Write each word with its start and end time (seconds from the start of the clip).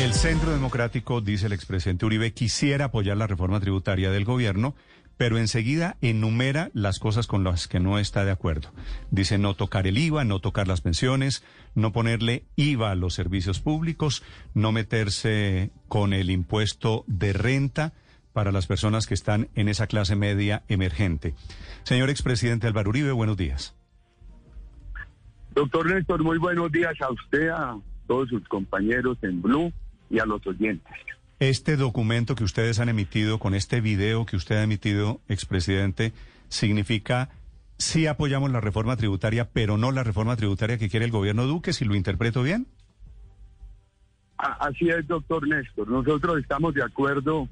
El 0.00 0.14
Centro 0.14 0.50
Democrático, 0.50 1.20
dice 1.20 1.44
el 1.44 1.52
expresidente 1.52 2.06
Uribe, 2.06 2.32
quisiera 2.32 2.86
apoyar 2.86 3.18
la 3.18 3.26
reforma 3.26 3.60
tributaria 3.60 4.10
del 4.10 4.24
gobierno, 4.24 4.74
pero 5.18 5.36
enseguida 5.36 5.98
enumera 6.00 6.70
las 6.72 6.98
cosas 6.98 7.26
con 7.26 7.44
las 7.44 7.68
que 7.68 7.80
no 7.80 7.98
está 7.98 8.24
de 8.24 8.30
acuerdo. 8.30 8.70
Dice 9.10 9.36
no 9.36 9.52
tocar 9.52 9.86
el 9.86 9.98
IVA, 9.98 10.24
no 10.24 10.40
tocar 10.40 10.66
las 10.66 10.80
pensiones, 10.80 11.44
no 11.74 11.92
ponerle 11.92 12.44
IVA 12.56 12.92
a 12.92 12.94
los 12.94 13.12
servicios 13.12 13.60
públicos, 13.60 14.22
no 14.54 14.72
meterse 14.72 15.70
con 15.86 16.14
el 16.14 16.30
impuesto 16.30 17.04
de 17.06 17.34
renta 17.34 17.92
para 18.32 18.52
las 18.52 18.66
personas 18.66 19.06
que 19.06 19.12
están 19.12 19.50
en 19.54 19.68
esa 19.68 19.86
clase 19.86 20.16
media 20.16 20.62
emergente. 20.68 21.34
Señor 21.82 22.08
expresidente 22.08 22.66
Álvaro 22.66 22.88
Uribe, 22.88 23.12
buenos 23.12 23.36
días. 23.36 23.76
Doctor 25.54 25.90
Néstor, 25.92 26.22
muy 26.22 26.38
buenos 26.38 26.72
días 26.72 26.94
a 27.02 27.12
usted, 27.12 27.50
todos 28.10 28.28
sus 28.28 28.42
compañeros 28.48 29.18
en 29.22 29.40
Blue 29.40 29.72
y 30.10 30.18
a 30.18 30.24
los 30.24 30.44
oyentes. 30.44 30.92
Este 31.38 31.76
documento 31.76 32.34
que 32.34 32.42
ustedes 32.42 32.80
han 32.80 32.88
emitido, 32.88 33.38
con 33.38 33.54
este 33.54 33.80
video 33.80 34.26
que 34.26 34.34
usted 34.34 34.56
ha 34.56 34.64
emitido, 34.64 35.20
expresidente, 35.28 36.12
significa 36.48 37.28
sí 37.78 38.08
apoyamos 38.08 38.50
la 38.50 38.60
reforma 38.60 38.96
tributaria, 38.96 39.48
pero 39.52 39.78
no 39.78 39.92
la 39.92 40.02
reforma 40.02 40.34
tributaria 40.34 40.76
que 40.76 40.88
quiere 40.88 41.06
el 41.06 41.12
gobierno 41.12 41.46
Duque, 41.46 41.72
si 41.72 41.84
lo 41.84 41.94
interpreto 41.94 42.42
bien. 42.42 42.66
Así 44.38 44.88
es, 44.88 45.06
doctor 45.06 45.46
Néstor. 45.46 45.86
Nosotros 45.86 46.40
estamos 46.40 46.74
de 46.74 46.82
acuerdo 46.82 47.48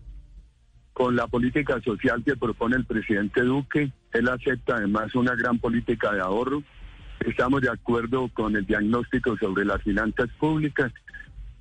con 0.92 1.14
la 1.14 1.28
política 1.28 1.80
social 1.82 2.24
que 2.24 2.34
propone 2.34 2.74
el 2.74 2.84
presidente 2.84 3.42
Duque. 3.42 3.92
Él 4.12 4.28
acepta 4.28 4.74
además 4.74 5.14
una 5.14 5.36
gran 5.36 5.60
política 5.60 6.12
de 6.12 6.20
ahorro. 6.20 6.64
Estamos 7.20 7.60
de 7.60 7.70
acuerdo 7.70 8.28
con 8.32 8.56
el 8.56 8.64
diagnóstico 8.64 9.36
sobre 9.38 9.64
las 9.64 9.82
finanzas 9.82 10.28
públicas, 10.38 10.92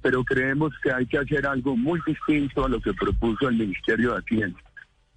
pero 0.02 0.24
creemos 0.24 0.74
que 0.84 0.92
hay 0.92 1.06
que 1.06 1.18
hacer 1.18 1.46
algo 1.48 1.76
muy 1.76 2.00
distinto 2.06 2.66
a 2.66 2.70
lo 2.70 2.80
que 2.80 2.94
propuso 2.94 3.50
el 3.50 3.58
Ministerio 3.58 4.14
de 4.14 4.20
Hacienda. 4.20 4.60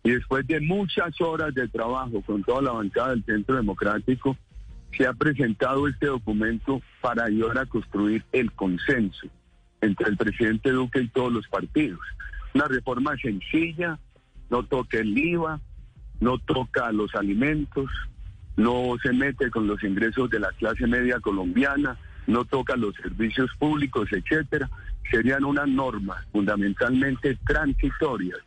Y 0.03 0.13
después 0.13 0.47
de 0.47 0.61
muchas 0.61 1.21
horas 1.21 1.55
de 1.55 1.69
trabajo 1.69 2.23
con 2.23 2.43
toda 2.43 2.63
la 2.63 2.73
bancada 2.73 3.11
del 3.11 3.25
Centro 3.25 3.57
Democrático, 3.57 4.37
se 4.97 5.07
ha 5.07 5.13
presentado 5.13 5.87
este 5.87 6.07
documento 6.07 6.81
para 7.01 7.25
ayudar 7.25 7.59
a 7.59 7.67
construir 7.67 8.25
el 8.33 8.51
consenso 8.53 9.29
entre 9.81 10.09
el 10.09 10.17
presidente 10.17 10.71
Duque 10.71 11.03
y 11.03 11.09
todos 11.09 11.33
los 11.33 11.47
partidos. 11.49 12.01
Una 12.55 12.67
reforma 12.67 13.17
sencilla, 13.19 13.99
no 14.49 14.65
toca 14.65 14.99
el 14.99 15.17
IVA, 15.17 15.61
no 16.21 16.39
toca 16.39 16.91
los 16.93 17.15
alimentos, 17.15 17.91
no 18.61 18.97
se 19.03 19.13
mete 19.13 19.51
con 19.51 19.67
los 19.67 19.83
ingresos 19.83 20.29
de 20.29 20.39
la 20.39 20.53
clase 20.53 20.87
media 20.87 21.19
colombiana, 21.19 21.97
no 22.27 22.45
toca 22.45 22.77
los 22.77 22.95
servicios 22.97 23.51
públicos, 23.59 24.09
etcétera. 24.13 24.69
Serían 25.11 25.45
unas 25.45 25.67
normas 25.67 26.27
fundamentalmente 26.31 27.39
transitorias 27.47 28.39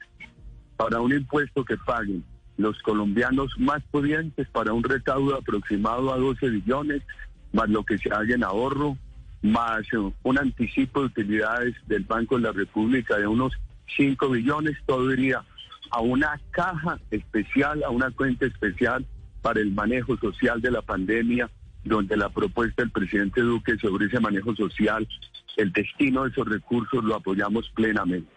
para 0.78 1.02
un 1.02 1.14
impuesto 1.14 1.66
que 1.66 1.78
paguen 1.78 2.23
los 2.58 2.80
colombianos 2.83 3.58
más 3.58 3.81
pudientes 3.89 4.48
para 4.49 4.71
un 4.71 4.83
recaudo 4.83 5.36
aproximado 5.36 6.14
a 6.14 6.17
12 6.17 6.48
billones, 6.48 7.02
más 7.52 7.67
lo 7.70 7.83
que 7.83 7.98
se 7.98 8.11
haga 8.11 8.36
en 8.36 8.43
ahorro, 8.43 8.95
más 9.42 9.82
un 10.21 10.38
anticipo 10.38 10.99
de 10.99 11.05
utilidades 11.08 11.76
del 11.88 12.04
Banco 12.04 12.36
de 12.36 12.43
la 12.43 12.52
República 12.52 13.17
de 13.17 13.26
unos 13.26 13.54
5 13.98 14.30
billones, 14.30 14.77
todo 14.86 15.11
iría 15.11 15.43
a 15.89 16.02
una 16.02 16.39
caja 16.52 16.99
especial, 17.09 17.83
a 17.83 17.89
una 17.89 18.11
cuenta 18.11 18.45
especial 18.45 19.04
para 19.43 19.59
el 19.59 19.71
manejo 19.71 20.17
social 20.17 20.59
de 20.61 20.71
la 20.71 20.81
pandemia, 20.81 21.52
donde 21.83 22.17
la 22.17 22.30
propuesta 22.30 22.81
del 22.81 22.92
presidente 22.92 23.42
Duque 23.42 23.77
sobre 23.77 24.08
ese 24.08 24.20
manejo 24.20 24.55
social, 24.55 25.08
el 25.58 25.71
destino 25.71 26.23
de 26.23 26.30
esos 26.30 26.48
recursos 26.48 27.04
lo 27.04 27.15
apoyamos 27.15 27.70
plenamente. 27.76 28.32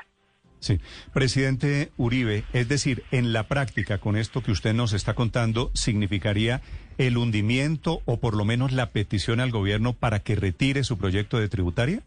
Sí, 0.59 0.81
presidente 1.13 1.93
Uribe, 1.97 2.45
es 2.53 2.69
decir, 2.69 3.05
en 3.13 3.33
la 3.33 3.47
práctica, 3.47 3.99
con 3.99 4.17
esto 4.17 4.43
que 4.43 4.51
usted 4.51 4.75
nos 4.75 4.95
está 4.95 5.15
contando, 5.15 5.71
¿significaría 5.75 6.61
el 6.99 7.19
hundimiento 7.19 8.01
o 8.05 8.19
por 8.19 8.35
lo 8.35 8.45
menos 8.45 8.73
la 8.73 8.91
petición 8.91 9.39
al 9.39 9.53
gobierno 9.53 9.93
para 9.93 10.21
que 10.21 10.35
retire 10.35 10.83
su 10.83 10.99
proyecto 10.99 11.39
de 11.39 11.49
tributaria? 11.49 12.03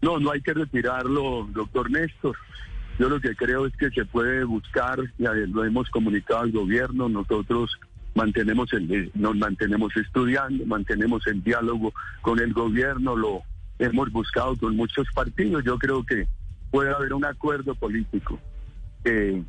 No, 0.00 0.18
no 0.18 0.30
hay 0.30 0.40
que 0.40 0.54
retirarlo, 0.54 1.46
doctor 1.52 1.90
Néstor. 1.90 2.36
Yo 3.00 3.08
lo 3.08 3.18
que 3.18 3.34
creo 3.34 3.64
es 3.64 3.74
que 3.78 3.88
se 3.88 4.04
puede 4.04 4.44
buscar, 4.44 4.98
ya 5.16 5.32
lo 5.32 5.64
hemos 5.64 5.88
comunicado 5.88 6.40
al 6.40 6.52
gobierno, 6.52 7.08
nosotros 7.08 7.70
mantenemos 8.14 8.70
el, 8.74 9.10
nos 9.14 9.34
mantenemos 9.36 9.96
estudiando, 9.96 10.66
mantenemos 10.66 11.26
el 11.26 11.42
diálogo 11.42 11.94
con 12.20 12.38
el 12.40 12.52
gobierno, 12.52 13.16
lo 13.16 13.40
hemos 13.78 14.12
buscado 14.12 14.54
con 14.58 14.76
muchos 14.76 15.06
partidos. 15.14 15.64
Yo 15.64 15.78
creo 15.78 16.04
que 16.04 16.28
puede 16.70 16.90
haber 16.90 17.14
un 17.14 17.24
acuerdo 17.24 17.74
político 17.74 18.38
que 19.02 19.42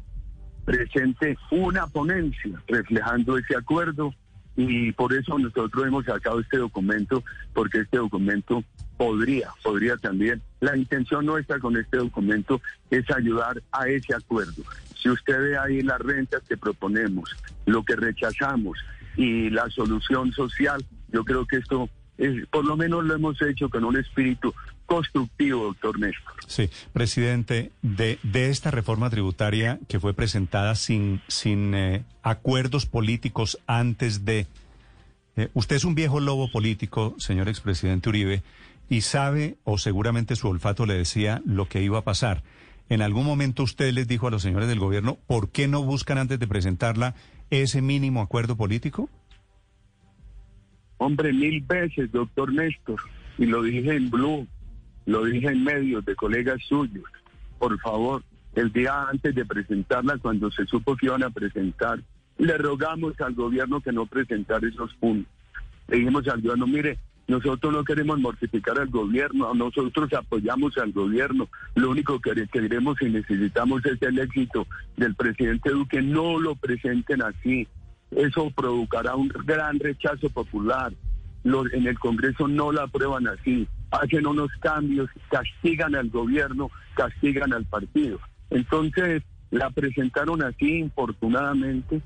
presente 0.63 1.37
una 1.51 1.87
ponencia 1.87 2.57
reflejando 2.69 3.37
ese 3.37 3.57
acuerdo 3.57 4.13
y 4.55 4.93
por 4.93 5.11
eso 5.13 5.37
nosotros 5.37 5.85
hemos 5.85 6.05
sacado 6.05 6.39
este 6.39 6.57
documento, 6.57 7.21
porque 7.53 7.79
este 7.79 7.97
documento 7.97 8.63
podría, 9.01 9.49
podría 9.63 9.97
también, 9.97 10.43
la 10.59 10.77
intención 10.77 11.25
nuestra 11.25 11.57
con 11.57 11.75
este 11.75 11.97
documento 11.97 12.61
es 12.91 13.09
ayudar 13.09 13.59
a 13.71 13.87
ese 13.87 14.13
acuerdo. 14.13 14.61
Si 14.93 15.09
usted 15.09 15.41
ve 15.41 15.57
ahí 15.57 15.81
las 15.81 15.99
rentas 15.99 16.43
que 16.47 16.55
proponemos, 16.55 17.35
lo 17.65 17.83
que 17.83 17.95
rechazamos 17.95 18.77
y 19.17 19.49
la 19.49 19.67
solución 19.71 20.31
social, 20.33 20.85
yo 21.11 21.25
creo 21.25 21.47
que 21.47 21.57
esto 21.57 21.89
es, 22.19 22.45
por 22.49 22.63
lo 22.63 22.77
menos 22.77 23.03
lo 23.03 23.15
hemos 23.15 23.41
hecho 23.41 23.69
con 23.69 23.85
un 23.85 23.97
espíritu 23.97 24.53
constructivo, 24.85 25.63
doctor 25.63 25.99
Néstor. 25.99 26.35
Sí, 26.45 26.69
presidente, 26.93 27.71
de, 27.81 28.19
de 28.21 28.51
esta 28.51 28.69
reforma 28.69 29.09
tributaria 29.09 29.79
que 29.87 29.99
fue 29.99 30.13
presentada 30.13 30.75
sin, 30.75 31.23
sin 31.27 31.73
eh, 31.73 32.03
acuerdos 32.21 32.85
políticos 32.85 33.57
antes 33.65 34.25
de... 34.25 34.45
Eh, 35.37 35.49
usted 35.55 35.77
es 35.77 35.85
un 35.85 35.95
viejo 35.95 36.19
lobo 36.19 36.51
político, 36.51 37.15
señor 37.17 37.47
expresidente 37.47 38.09
Uribe, 38.09 38.43
y 38.91 38.99
sabe, 38.99 39.55
o 39.63 39.77
seguramente 39.77 40.35
su 40.35 40.49
olfato 40.49 40.85
le 40.85 40.95
decía, 40.95 41.41
lo 41.45 41.65
que 41.69 41.81
iba 41.81 41.99
a 41.99 42.03
pasar. 42.03 42.43
¿En 42.89 43.01
algún 43.01 43.25
momento 43.25 43.63
usted 43.63 43.93
les 43.93 44.05
dijo 44.05 44.27
a 44.27 44.31
los 44.31 44.41
señores 44.41 44.67
del 44.67 44.79
gobierno 44.79 45.17
por 45.27 45.49
qué 45.49 45.69
no 45.69 45.81
buscan 45.81 46.17
antes 46.17 46.39
de 46.39 46.45
presentarla 46.45 47.15
ese 47.49 47.81
mínimo 47.81 48.21
acuerdo 48.21 48.57
político? 48.57 49.09
Hombre, 50.97 51.31
mil 51.31 51.61
veces, 51.61 52.11
doctor 52.11 52.51
Néstor, 52.51 52.99
y 53.37 53.45
lo 53.45 53.63
dije 53.63 53.95
en 53.95 54.09
Blue, 54.09 54.45
lo 55.05 55.23
dije 55.23 55.47
en 55.47 55.63
medios 55.63 56.03
de 56.03 56.13
colegas 56.13 56.61
suyos. 56.67 57.05
Por 57.59 57.79
favor, 57.79 58.25
el 58.55 58.73
día 58.73 59.07
antes 59.09 59.33
de 59.33 59.45
presentarla, 59.45 60.17
cuando 60.17 60.51
se 60.51 60.65
supo 60.65 60.97
que 60.97 61.05
iban 61.05 61.23
a 61.23 61.29
presentar, 61.29 62.03
le 62.37 62.57
rogamos 62.57 63.13
al 63.21 63.35
gobierno 63.35 63.79
que 63.79 63.93
no 63.93 64.05
presentara 64.05 64.67
esos 64.67 64.93
puntos. 64.95 65.31
Le 65.87 65.95
dijimos 65.95 66.27
al 66.27 66.41
gobierno, 66.41 66.67
mire, 66.67 66.99
nosotros 67.27 67.71
no 67.71 67.83
queremos 67.83 68.19
mortificar 68.19 68.79
al 68.79 68.89
gobierno, 68.89 69.53
nosotros 69.53 70.11
apoyamos 70.13 70.77
al 70.77 70.91
gobierno. 70.91 71.47
Lo 71.75 71.91
único 71.91 72.19
que 72.19 72.47
queremos 72.47 73.01
y 73.01 73.05
necesitamos 73.05 73.85
es 73.85 74.01
el 74.01 74.19
éxito 74.19 74.67
del 74.97 75.15
presidente 75.15 75.69
Duque. 75.69 76.01
No 76.01 76.39
lo 76.39 76.55
presenten 76.55 77.21
así. 77.21 77.67
Eso 78.11 78.51
provocará 78.51 79.15
un 79.15 79.29
gran 79.29 79.79
rechazo 79.79 80.29
popular. 80.29 80.91
Los, 81.43 81.71
en 81.73 81.87
el 81.87 81.97
Congreso 81.97 82.47
no 82.47 82.71
la 82.71 82.83
aprueban 82.83 83.27
así. 83.27 83.67
Hacen 83.91 84.27
unos 84.27 84.51
cambios, 84.59 85.09
castigan 85.29 85.95
al 85.95 86.09
gobierno, 86.09 86.69
castigan 86.95 87.53
al 87.53 87.65
partido. 87.65 88.19
Entonces, 88.49 89.23
la 89.51 89.69
presentaron 89.69 90.43
así, 90.43 90.79
infortunadamente. 90.79 92.01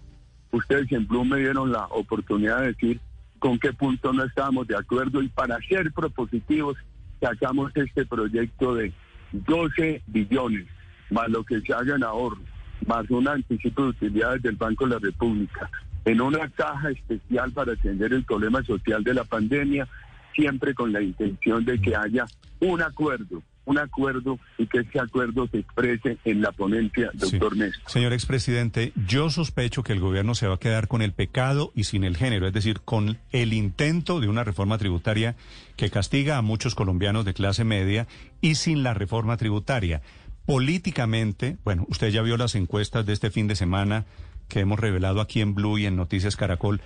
Ustedes 0.52 0.92
en 0.92 1.08
Blue 1.08 1.26
me 1.26 1.40
dieron 1.40 1.72
la 1.72 1.86
oportunidad 1.88 2.62
de 2.62 2.68
decir 2.68 3.02
con 3.46 3.60
qué 3.60 3.72
punto 3.74 4.12
no 4.12 4.24
estábamos 4.24 4.66
de 4.66 4.76
acuerdo 4.76 5.22
y 5.22 5.28
para 5.28 5.60
ser 5.70 5.92
propositivos 5.94 6.76
sacamos 7.22 7.72
este 7.76 8.04
proyecto 8.04 8.74
de 8.74 8.92
12 9.34 10.02
billones, 10.08 10.66
más 11.12 11.30
lo 11.30 11.44
que 11.44 11.62
se 11.62 11.72
haga 11.72 11.96
en 11.96 12.04
ahorro, 12.04 12.42
más 12.88 13.08
un 13.12 13.28
anticipo 13.28 13.84
de 13.84 13.90
utilidades 13.90 14.42
del 14.42 14.56
Banco 14.56 14.86
de 14.88 14.96
la 14.96 15.00
República, 15.00 15.70
en 16.06 16.22
una 16.22 16.50
caja 16.50 16.90
especial 16.90 17.52
para 17.52 17.74
atender 17.74 18.14
el 18.14 18.24
problema 18.24 18.64
social 18.64 19.04
de 19.04 19.14
la 19.14 19.24
pandemia, 19.24 19.88
siempre 20.34 20.74
con 20.74 20.92
la 20.92 21.04
intención 21.04 21.64
de 21.66 21.80
que 21.80 21.96
haya 21.96 22.26
un 22.62 22.82
acuerdo, 22.82 23.44
un 23.66 23.80
acuerdo 23.80 24.40
y 24.58 24.68
que 24.68 24.80
ese 24.80 25.00
acuerdo 25.00 25.48
se 25.48 25.60
exprese 25.60 26.18
en 26.26 26.42
la 26.42 26.52
ponencia, 26.52 27.10
doctor 27.14 27.58
Néstor. 27.58 27.90
Señor 27.90 28.14
expresidente, 28.14 28.94
yo 29.08 29.30
sospecho 29.30 29.84
que 29.84 29.94
el 29.94 30.00
gobierno 30.00 30.36
se 30.36 30.48
va 30.48 30.56
a 30.56 30.60
quedar 30.60 30.88
con 30.88 31.02
el 31.02 31.14
pecado 31.14 31.72
y 31.76 31.86
sin 31.86 32.04
el 32.04 32.18
género, 32.18 32.48
es 32.48 32.54
decir, 32.54 32.82
con 32.82 33.18
el 33.32 33.54
intento 33.54 34.20
de 34.20 34.28
una 34.28 34.44
reforma 34.44 34.78
tributaria 34.78 35.36
que 35.76 35.90
castiga 35.90 36.38
a 36.38 36.42
muchos 36.42 36.76
colombianos 36.76 37.26
de 37.26 37.34
clase 37.34 37.64
media 37.64 38.08
y 38.42 38.56
sin 38.56 38.84
la 38.84 38.94
reforma 38.94 39.38
tributaria. 39.38 40.02
Políticamente, 40.46 41.58
bueno, 41.64 41.86
usted 41.90 42.10
ya 42.10 42.22
vio 42.22 42.38
las 42.38 42.56
encuestas 42.56 43.06
de 43.06 43.14
este 43.14 43.32
fin 43.32 43.48
de 43.48 43.56
semana 43.56 44.06
que 44.48 44.60
hemos 44.60 44.80
revelado 44.80 45.22
aquí 45.22 45.42
en 45.42 45.56
Blue 45.56 45.80
y 45.80 45.88
en 45.88 45.96
Noticias 45.96 46.36
Caracol. 46.36 46.82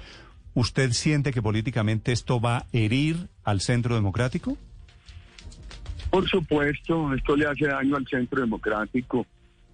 ¿Usted 0.54 0.92
siente 0.94 1.32
que 1.32 1.42
políticamente 1.42 2.12
esto 2.12 2.40
va 2.40 2.58
a 2.58 2.66
herir 2.72 3.28
al 3.44 3.62
centro 3.62 3.96
democrático? 3.96 4.58
Por 6.10 6.28
supuesto, 6.28 7.14
esto 7.14 7.36
le 7.36 7.46
hace 7.46 7.68
daño 7.68 7.96
al 7.96 8.08
centro 8.08 8.42
democrático 8.42 9.26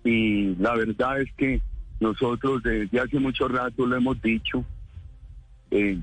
y 0.03 0.55
la 0.55 0.75
verdad 0.75 1.21
es 1.21 1.31
que 1.33 1.61
nosotros 1.99 2.61
desde 2.63 2.99
hace 2.99 3.19
mucho 3.19 3.47
rato 3.47 3.85
lo 3.85 3.95
hemos 3.95 4.21
dicho. 4.21 4.65
Eh, 5.71 5.97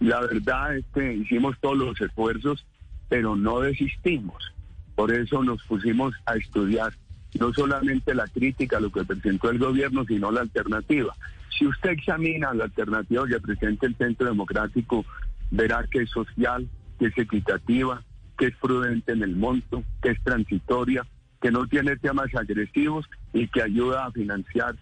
la 0.00 0.20
verdad 0.20 0.76
es 0.76 0.84
que 0.94 1.14
hicimos 1.14 1.56
todos 1.60 1.76
los 1.76 2.00
esfuerzos, 2.00 2.64
pero 3.08 3.34
no 3.34 3.60
desistimos. 3.60 4.52
Por 4.94 5.12
eso 5.12 5.42
nos 5.42 5.62
pusimos 5.64 6.14
a 6.26 6.36
estudiar 6.36 6.92
no 7.38 7.52
solamente 7.52 8.14
la 8.14 8.26
crítica 8.28 8.78
a 8.78 8.80
lo 8.80 8.90
que 8.90 9.04
presentó 9.04 9.50
el 9.50 9.58
gobierno, 9.58 10.04
sino 10.06 10.30
la 10.30 10.42
alternativa. 10.42 11.14
Si 11.58 11.66
usted 11.66 11.90
examina 11.90 12.54
la 12.54 12.64
alternativa 12.64 13.26
que 13.26 13.40
presenta 13.40 13.86
el 13.86 13.96
Centro 13.96 14.26
Democrático, 14.26 15.04
verá 15.50 15.84
que 15.90 16.02
es 16.02 16.10
social, 16.10 16.68
que 16.98 17.06
es 17.06 17.18
equitativa, 17.18 18.02
que 18.36 18.46
es 18.46 18.56
prudente 18.56 19.12
en 19.12 19.22
el 19.22 19.36
monto, 19.36 19.82
que 20.02 20.10
es 20.10 20.22
transitoria, 20.22 21.06
que 21.40 21.50
no 21.50 21.66
tiene 21.66 21.96
temas 21.96 22.34
agresivos 22.34 23.06
y 23.32 23.48
que 23.48 23.62
ayuda 23.62 24.06
a 24.06 24.12
financiar 24.12 24.76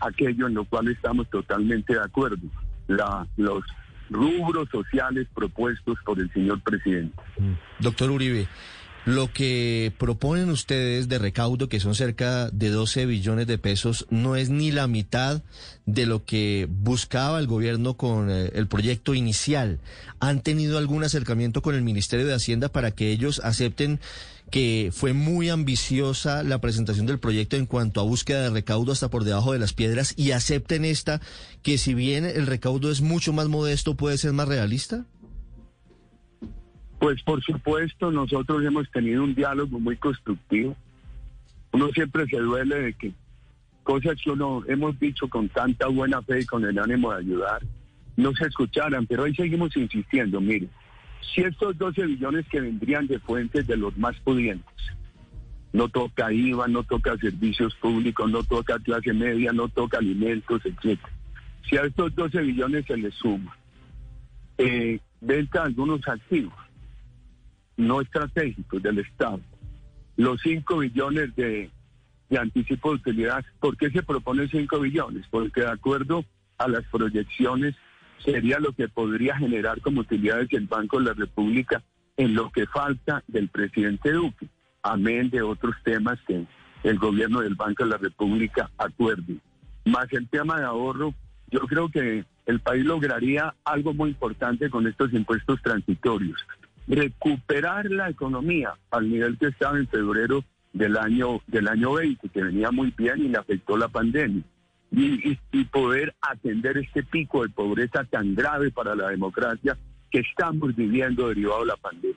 aquello 0.00 0.46
en 0.46 0.54
lo 0.54 0.64
cual 0.64 0.88
estamos 0.88 1.28
totalmente 1.30 1.94
de 1.94 2.00
acuerdo, 2.00 2.46
la, 2.86 3.26
los 3.36 3.64
rubros 4.10 4.68
sociales 4.70 5.26
propuestos 5.34 5.98
por 6.04 6.18
el 6.18 6.32
señor 6.32 6.60
presidente. 6.62 7.20
Mm. 7.38 7.82
Doctor 7.82 8.10
Uribe, 8.10 8.48
lo 9.08 9.32
que 9.32 9.90
proponen 9.96 10.50
ustedes 10.50 11.08
de 11.08 11.18
recaudo, 11.18 11.70
que 11.70 11.80
son 11.80 11.94
cerca 11.94 12.50
de 12.50 12.68
12 12.68 13.06
billones 13.06 13.46
de 13.46 13.56
pesos, 13.56 14.06
no 14.10 14.36
es 14.36 14.50
ni 14.50 14.70
la 14.70 14.86
mitad 14.86 15.40
de 15.86 16.04
lo 16.04 16.26
que 16.26 16.68
buscaba 16.70 17.38
el 17.38 17.46
gobierno 17.46 17.96
con 17.96 18.30
eh, 18.30 18.50
el 18.52 18.68
proyecto 18.68 19.14
inicial. 19.14 19.78
¿Han 20.20 20.42
tenido 20.42 20.76
algún 20.76 21.04
acercamiento 21.04 21.62
con 21.62 21.74
el 21.74 21.80
Ministerio 21.80 22.26
de 22.26 22.34
Hacienda 22.34 22.68
para 22.68 22.90
que 22.90 23.10
ellos 23.10 23.40
acepten 23.42 23.98
que 24.50 24.90
fue 24.92 25.14
muy 25.14 25.48
ambiciosa 25.48 26.42
la 26.42 26.60
presentación 26.60 27.06
del 27.06 27.18
proyecto 27.18 27.56
en 27.56 27.64
cuanto 27.64 28.02
a 28.02 28.04
búsqueda 28.04 28.42
de 28.42 28.50
recaudo 28.50 28.92
hasta 28.92 29.08
por 29.08 29.24
debajo 29.24 29.54
de 29.54 29.58
las 29.58 29.72
piedras 29.72 30.12
y 30.16 30.32
acepten 30.32 30.84
esta, 30.84 31.22
que 31.62 31.78
si 31.78 31.94
bien 31.94 32.26
el 32.26 32.46
recaudo 32.46 32.90
es 32.90 33.00
mucho 33.00 33.32
más 33.32 33.48
modesto, 33.48 33.94
puede 33.94 34.18
ser 34.18 34.34
más 34.34 34.48
realista? 34.48 35.06
Pues 36.98 37.22
por 37.22 37.42
supuesto, 37.42 38.10
nosotros 38.10 38.64
hemos 38.64 38.90
tenido 38.90 39.22
un 39.22 39.34
diálogo 39.34 39.78
muy 39.78 39.96
constructivo. 39.96 40.76
Uno 41.72 41.88
siempre 41.90 42.26
se 42.26 42.38
duele 42.38 42.76
de 42.76 42.92
que 42.94 43.12
cosas 43.84 44.16
que 44.22 44.30
uno 44.30 44.62
hemos 44.66 44.98
dicho 44.98 45.28
con 45.28 45.48
tanta 45.48 45.86
buena 45.86 46.20
fe 46.22 46.40
y 46.40 46.46
con 46.46 46.64
el 46.64 46.78
ánimo 46.78 47.12
de 47.12 47.20
ayudar, 47.20 47.62
no 48.16 48.34
se 48.34 48.46
escucharan, 48.46 49.06
pero 49.06 49.22
hoy 49.22 49.34
seguimos 49.34 49.74
insistiendo, 49.76 50.40
mire, 50.40 50.68
si 51.34 51.42
estos 51.42 51.78
12 51.78 52.04
billones 52.04 52.46
que 52.48 52.60
vendrían 52.60 53.06
de 53.06 53.18
fuentes 53.18 53.66
de 53.66 53.76
los 53.76 53.96
más 53.96 54.14
pudientes, 54.20 54.74
no 55.72 55.88
toca 55.88 56.32
IVA, 56.32 56.68
no 56.68 56.82
toca 56.82 57.16
servicios 57.16 57.74
públicos, 57.76 58.30
no 58.30 58.42
toca 58.42 58.78
clase 58.78 59.12
media, 59.12 59.52
no 59.52 59.68
toca 59.68 59.98
alimentos, 59.98 60.60
etc. 60.64 61.00
Si 61.68 61.76
a 61.76 61.82
estos 61.82 62.14
12 62.14 62.40
billones 62.42 62.84
se 62.86 62.96
les 62.96 63.14
suma 63.14 63.56
eh, 64.58 64.98
venta 65.20 65.62
algunos 65.62 66.06
activos, 66.08 66.54
no 67.78 68.02
estratégicos 68.02 68.82
del 68.82 68.98
Estado. 68.98 69.40
Los 70.16 70.40
5 70.42 70.78
billones 70.78 71.34
de, 71.36 71.70
de 72.28 72.38
anticipo 72.38 72.90
de 72.90 72.96
utilidad, 72.96 73.44
¿por 73.60 73.76
qué 73.76 73.88
se 73.90 74.02
propone 74.02 74.48
5 74.48 74.80
billones? 74.80 75.26
Porque 75.30 75.62
de 75.62 75.70
acuerdo 75.70 76.24
a 76.58 76.68
las 76.68 76.84
proyecciones 76.86 77.76
sería 78.22 78.58
lo 78.58 78.72
que 78.72 78.88
podría 78.88 79.36
generar 79.36 79.80
como 79.80 80.00
utilidades 80.00 80.48
el 80.52 80.66
Banco 80.66 80.98
de 80.98 81.06
la 81.06 81.14
República 81.14 81.82
en 82.16 82.34
lo 82.34 82.50
que 82.50 82.66
falta 82.66 83.22
del 83.28 83.48
presidente 83.48 84.10
Duque, 84.10 84.48
amén 84.82 85.30
de 85.30 85.40
otros 85.40 85.76
temas 85.84 86.18
que 86.26 86.44
el 86.82 86.98
gobierno 86.98 87.40
del 87.40 87.54
Banco 87.54 87.84
de 87.84 87.90
la 87.90 87.96
República 87.96 88.70
acuerde. 88.76 89.36
Más 89.84 90.12
el 90.12 90.28
tema 90.28 90.58
de 90.58 90.64
ahorro, 90.64 91.14
yo 91.48 91.60
creo 91.60 91.88
que 91.88 92.24
el 92.46 92.60
país 92.60 92.84
lograría 92.84 93.54
algo 93.64 93.94
muy 93.94 94.10
importante 94.10 94.68
con 94.68 94.88
estos 94.88 95.12
impuestos 95.12 95.62
transitorios 95.62 96.44
recuperar 96.88 97.90
la 97.90 98.08
economía 98.08 98.74
al 98.90 99.10
nivel 99.10 99.38
que 99.38 99.48
estaba 99.48 99.78
en 99.78 99.86
febrero 99.88 100.44
del 100.72 100.96
año 100.96 101.40
del 101.46 101.68
año 101.68 101.94
20, 101.94 102.28
que 102.28 102.42
venía 102.42 102.70
muy 102.70 102.92
bien 102.96 103.18
y 103.20 103.28
le 103.28 103.38
afectó 103.38 103.76
la 103.76 103.88
pandemia. 103.88 104.42
Y, 104.90 105.36
poder 105.70 106.14
atender 106.22 106.78
este 106.78 107.02
pico 107.02 107.42
de 107.42 107.50
pobreza 107.50 108.04
tan 108.04 108.34
grave 108.34 108.70
para 108.70 108.94
la 108.94 109.10
democracia 109.10 109.76
que 110.10 110.20
estamos 110.20 110.74
viviendo 110.74 111.28
derivado 111.28 111.60
de 111.60 111.66
la 111.66 111.76
pandemia. 111.76 112.16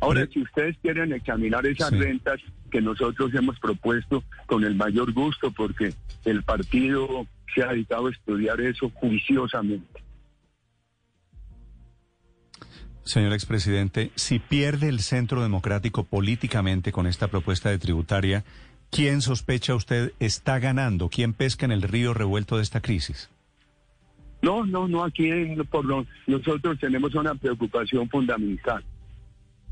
Ahora, 0.00 0.26
si 0.32 0.42
ustedes 0.42 0.76
quieren 0.80 1.12
examinar 1.12 1.66
esas 1.66 1.90
rentas 1.90 2.40
que 2.70 2.80
nosotros 2.80 3.34
hemos 3.34 3.58
propuesto 3.58 4.22
con 4.46 4.62
el 4.64 4.76
mayor 4.76 5.12
gusto, 5.12 5.50
porque 5.50 5.92
el 6.24 6.44
partido 6.44 7.26
se 7.52 7.62
ha 7.62 7.68
dedicado 7.68 8.06
a 8.06 8.10
estudiar 8.10 8.60
eso 8.60 8.90
juiciosamente. 8.94 10.05
Señor 13.06 13.34
expresidente, 13.34 14.10
si 14.16 14.40
pierde 14.40 14.88
el 14.88 14.98
centro 14.98 15.40
democrático 15.40 16.02
políticamente 16.02 16.90
con 16.90 17.06
esta 17.06 17.28
propuesta 17.28 17.70
de 17.70 17.78
tributaria, 17.78 18.44
¿quién 18.90 19.22
sospecha 19.22 19.76
usted 19.76 20.12
está 20.18 20.58
ganando? 20.58 21.08
¿Quién 21.08 21.32
pesca 21.32 21.64
en 21.64 21.70
el 21.70 21.82
río 21.82 22.14
revuelto 22.14 22.56
de 22.56 22.64
esta 22.64 22.80
crisis? 22.80 23.30
No, 24.42 24.66
no, 24.66 24.88
no, 24.88 25.04
aquí 25.04 25.30
por 25.70 25.84
nosotros 26.26 26.80
tenemos 26.80 27.14
una 27.14 27.36
preocupación 27.36 28.08
fundamental. 28.08 28.82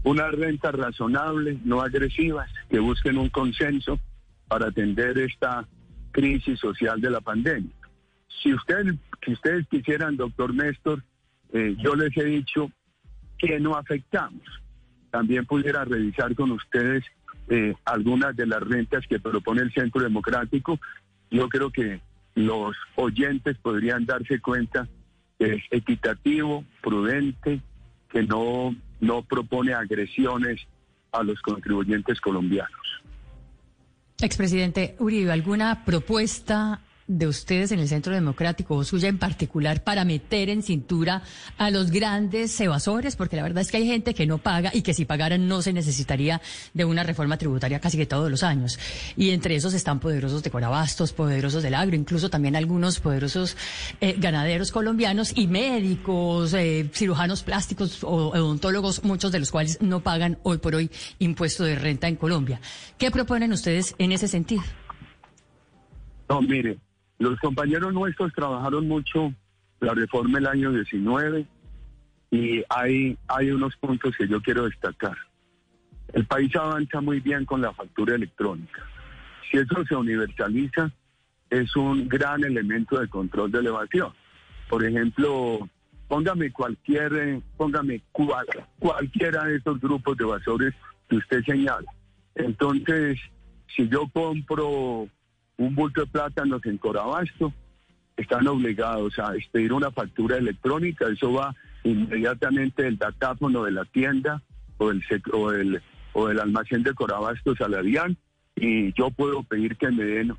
Una 0.05 0.29
renta 0.29 0.71
razonable, 0.71 1.59
no 1.65 1.81
agresivas, 1.81 2.49
que 2.71 2.79
busquen 2.79 3.19
un 3.19 3.31
consenso 3.31 3.99
para 4.47 4.69
atender 4.69 5.19
esta 5.19 5.67
crisis 6.13 6.61
social 6.61 7.01
de 7.01 7.11
la 7.11 7.21
pandemia. 7.21 7.75
Si, 8.45 8.55
usted, 8.55 8.95
si 9.25 9.33
ustedes 9.33 9.67
quisieran, 9.67 10.17
doctor 10.17 10.55
Néstor, 10.55 11.03
eh, 11.53 11.75
yo 11.83 11.97
les 11.97 12.17
he 12.17 12.25
dicho 12.25 12.71
que 13.39 13.61
no 13.61 13.77
afectamos. 13.77 14.43
También 15.11 15.47
pudiera 15.47 15.85
revisar 15.85 16.35
con 16.35 16.51
ustedes 16.53 17.05
eh, 17.49 17.75
algunas 17.85 18.35
de 18.35 18.47
las 18.47 18.63
rentas 18.63 19.07
que 19.07 19.21
propone 19.21 19.63
el 19.63 19.73
Centro 19.73 20.03
Democrático. 20.03 20.81
Yo 21.31 21.49
creo 21.49 21.71
que 21.71 22.01
los 22.35 22.77
oyentes 22.97 23.57
podrían 23.59 24.07
darse 24.07 24.41
cuenta 24.41 24.89
que 25.39 25.55
es 25.55 25.63
equitativo, 25.71 26.65
prudente, 26.83 27.61
que 28.09 28.23
no, 28.23 28.75
no 29.01 29.23
propone 29.23 29.75
agresiones 29.75 30.61
a 31.13 31.23
los 31.23 31.41
contribuyentes 31.43 32.21
colombianos. 32.21 33.03
Expresidente 34.21 34.97
Uribe, 34.99 35.33
¿alguna 35.33 35.85
propuesta 35.85 36.81
de 37.07 37.27
ustedes 37.27 37.73
en 37.73 37.81
el 37.81 37.89
Centro 37.89 38.15
Democrático, 38.15 38.77
o 38.77 38.85
suya 38.85 39.09
en 39.09 39.19
particular, 39.19 39.85
para 39.85 40.05
meter 40.05 40.49
en 40.49 40.63
cintura 40.63 41.23
a 41.59 41.71
los 41.71 41.91
grandes 41.91 42.59
evasores? 42.61 43.17
Porque 43.17 43.37
la 43.37 43.43
verdad 43.43 43.63
es 43.63 43.71
que 43.71 43.77
hay 43.79 43.87
gente 43.87 44.15
que 44.15 44.27
no 44.27 44.39
paga 44.39 44.71
y 44.73 44.83
que 44.83 44.95
si 44.95 45.05
pagaran 45.05 45.49
no 45.49 45.63
se 45.63 45.73
necesitaría 45.73 46.41
de 46.73 46.85
una 46.85 47.03
reforma 47.03 47.37
tributaria 47.37 47.81
casi 47.81 47.97
que 47.97 48.07
todos 48.07 48.31
los 48.31 48.43
años. 48.43 48.79
Y 49.17 49.31
entre 49.31 49.57
esos 49.57 49.75
están 49.75 50.01
poderosos 50.01 50.43
de 50.43 50.51
Corabastos, 50.51 51.13
poderosos 51.13 51.63
del 51.63 51.75
agro, 51.75 51.97
incluso 51.97 52.31
también 52.31 52.57
algunos 52.57 53.01
poderosos 53.01 53.57
eh, 54.01 54.17
ganaderos 54.19 54.73
colombianos 54.73 55.33
y 55.37 55.47
médicos, 55.47 56.55
eh, 56.55 56.89
cirujanos 56.93 57.43
plásticos 57.43 58.03
o 58.05 58.31
odontólogos, 58.31 59.05
muchos 59.05 59.33
de 59.33 59.41
los 59.41 59.51
cuales 59.51 59.79
no 59.81 60.01
pagan 60.01 60.39
hoy 60.43 60.59
por 60.59 60.75
hoy 60.75 60.91
impuesto 61.19 61.65
de 61.65 61.77
renta 61.77 62.09
en 62.09 62.17
Colombia. 62.17 62.61
¿Qué 62.99 63.11
proponen 63.11 63.53
ustedes 63.53 63.95
en 63.99 64.13
ese 64.13 64.29
sentido? 64.29 64.63
No, 66.29 66.41
mire, 66.41 66.79
los 67.19 67.39
compañeros 67.41 67.93
nuestros 67.93 68.33
trabajaron 68.33 68.89
mucho 68.89 69.33
la 69.81 69.95
reforma 69.95 70.39
el 70.39 70.47
año 70.47 70.73
19 70.73 71.47
y 72.31 72.65
hay, 72.69 73.17
hay 73.29 73.51
unos 73.51 73.77
puntos 73.77 74.15
que 74.17 74.27
yo 74.27 74.41
quiero 74.41 74.65
destacar. 74.65 75.17
El 76.13 76.27
país 76.27 76.55
avanza 76.57 77.01
muy 77.01 77.21
bien 77.21 77.45
con 77.45 77.61
la 77.61 77.73
factura 77.73 78.15
electrónica. 78.15 78.83
Si 79.51 79.59
eso 79.59 79.85
se 79.89 79.95
universaliza, 79.95 80.91
es 81.51 81.77
un 81.77 82.09
gran 82.09 82.43
elemento 82.45 82.99
de 82.99 83.09
control 83.09 83.53
de 83.53 83.61
elevación. 83.61 84.13
Por 84.69 84.85
ejemplo, 84.85 85.69
póngame 86.09 86.51
cualquier, 86.51 87.13
eh, 87.15 87.41
póngame 87.57 88.03
cual, 88.13 88.47
cualquiera 88.79 89.45
de 89.45 89.57
esos 89.57 89.81
grupos 89.81 90.17
de 90.17 90.25
evasores 90.25 90.75
que 91.09 91.17
usted 91.17 91.45
señala. 91.45 91.91
Entonces, 92.35 93.21
si 93.75 93.89
yo 93.89 94.09
compro 94.13 95.09
un 95.57 95.75
bulto 95.75 96.03
de 96.03 96.07
plátanos 96.09 96.65
en 96.67 96.79
Corabasto, 96.79 97.53
están 98.17 98.47
obligados 98.47 99.19
a 99.19 99.35
expedir 99.35 99.73
una 99.73 99.91
factura 99.91 100.37
electrónica, 100.37 101.07
eso 101.09 101.33
va 101.33 101.55
inmediatamente 101.83 102.85
del 102.85 102.97
datáfono 102.97 103.65
de 103.65 103.73
la 103.73 103.85
tienda 103.85 104.43
o 104.79 104.89
del, 104.89 105.03
o 105.33 105.51
del, 105.51 105.83
o 106.13 106.29
del 106.29 106.41
almacén 106.41 106.83
de 106.83 106.95
Corabastos 106.95 107.61
a 107.61 107.69
la 107.69 107.83
DIAN 107.83 108.17
y 108.57 108.93
yo 108.93 109.11
puedo 109.11 109.43
pedir 109.43 109.77
que 109.77 109.91
me 109.91 110.05
den 110.05 110.33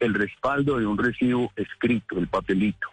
el 0.00 0.14
respaldo 0.14 0.78
de 0.78 0.86
un 0.86 0.96
recibo 0.96 1.52
escrito, 1.56 2.18
el 2.18 2.28
papelito. 2.28 2.88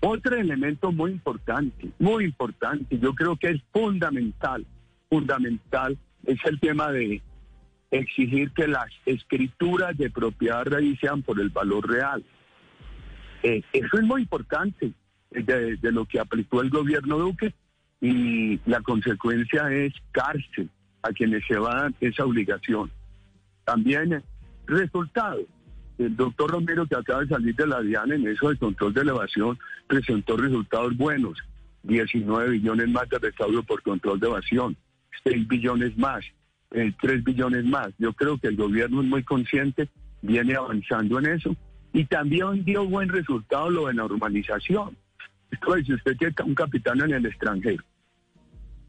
Otro 0.00 0.36
elemento 0.36 0.92
muy 0.92 1.10
importante, 1.10 1.90
muy 1.98 2.24
importante, 2.24 2.98
yo 2.98 3.14
creo 3.14 3.36
que 3.36 3.48
es 3.50 3.62
fundamental, 3.72 4.64
fundamental, 5.10 5.98
es 6.24 6.38
el 6.44 6.60
tema 6.60 6.92
de 6.92 7.20
exigir 7.90 8.50
que 8.52 8.68
las 8.68 8.90
escrituras 9.06 9.96
de 9.96 10.10
propiedad 10.10 10.64
raíz 10.66 10.98
sean 11.00 11.22
por 11.22 11.40
el 11.40 11.48
valor 11.48 11.88
real. 11.88 12.24
Eh, 13.42 13.62
eso 13.72 13.98
es 13.98 14.04
muy 14.04 14.22
importante 14.22 14.92
de, 15.30 15.76
de, 15.76 15.92
lo 15.92 16.04
que 16.04 16.20
aplicó 16.20 16.60
el 16.60 16.70
gobierno 16.70 17.18
Duque 17.18 17.54
y 18.00 18.58
la 18.66 18.80
consecuencia 18.80 19.70
es 19.72 19.92
cárcel 20.12 20.68
a 21.02 21.12
quienes 21.12 21.44
se 21.46 21.58
va 21.58 21.72
a 21.72 21.82
dar 21.82 21.92
esa 22.00 22.24
obligación. 22.24 22.90
También 23.64 24.22
resultado, 24.66 25.40
el 25.98 26.16
doctor 26.16 26.50
Romero 26.50 26.86
que 26.86 26.96
acaba 26.96 27.22
de 27.22 27.28
salir 27.28 27.54
de 27.56 27.66
la 27.66 27.80
DIAN 27.80 28.12
en 28.12 28.28
eso 28.28 28.50
de 28.50 28.56
control 28.56 28.94
de 28.94 29.00
elevación 29.00 29.58
presentó 29.86 30.36
resultados 30.36 30.96
buenos, 30.96 31.38
19 31.82 32.50
billones 32.50 32.88
más 32.88 33.08
de 33.08 33.18
recaudo 33.18 33.62
por 33.62 33.82
control 33.82 34.20
de 34.20 34.26
evasión, 34.26 34.76
6 35.24 35.48
billones 35.48 35.96
más, 35.96 36.24
3 36.70 36.94
eh, 37.00 37.22
billones 37.24 37.64
más. 37.64 37.88
Yo 37.98 38.12
creo 38.12 38.38
que 38.38 38.48
el 38.48 38.56
gobierno 38.56 39.02
es 39.02 39.08
muy 39.08 39.22
consciente, 39.22 39.88
viene 40.22 40.54
avanzando 40.54 41.18
en 41.18 41.26
eso 41.26 41.56
y 41.92 42.04
también 42.04 42.64
dio 42.64 42.84
buen 42.86 43.08
resultado 43.08 43.70
lo 43.70 43.86
de 43.86 43.94
normalización. 43.94 44.96
Esto 45.50 45.76
es, 45.76 45.86
si 45.86 45.94
usted 45.94 46.16
tiene 46.16 46.34
un 46.44 46.54
capitán 46.54 47.00
en 47.00 47.12
el 47.12 47.26
extranjero, 47.26 47.82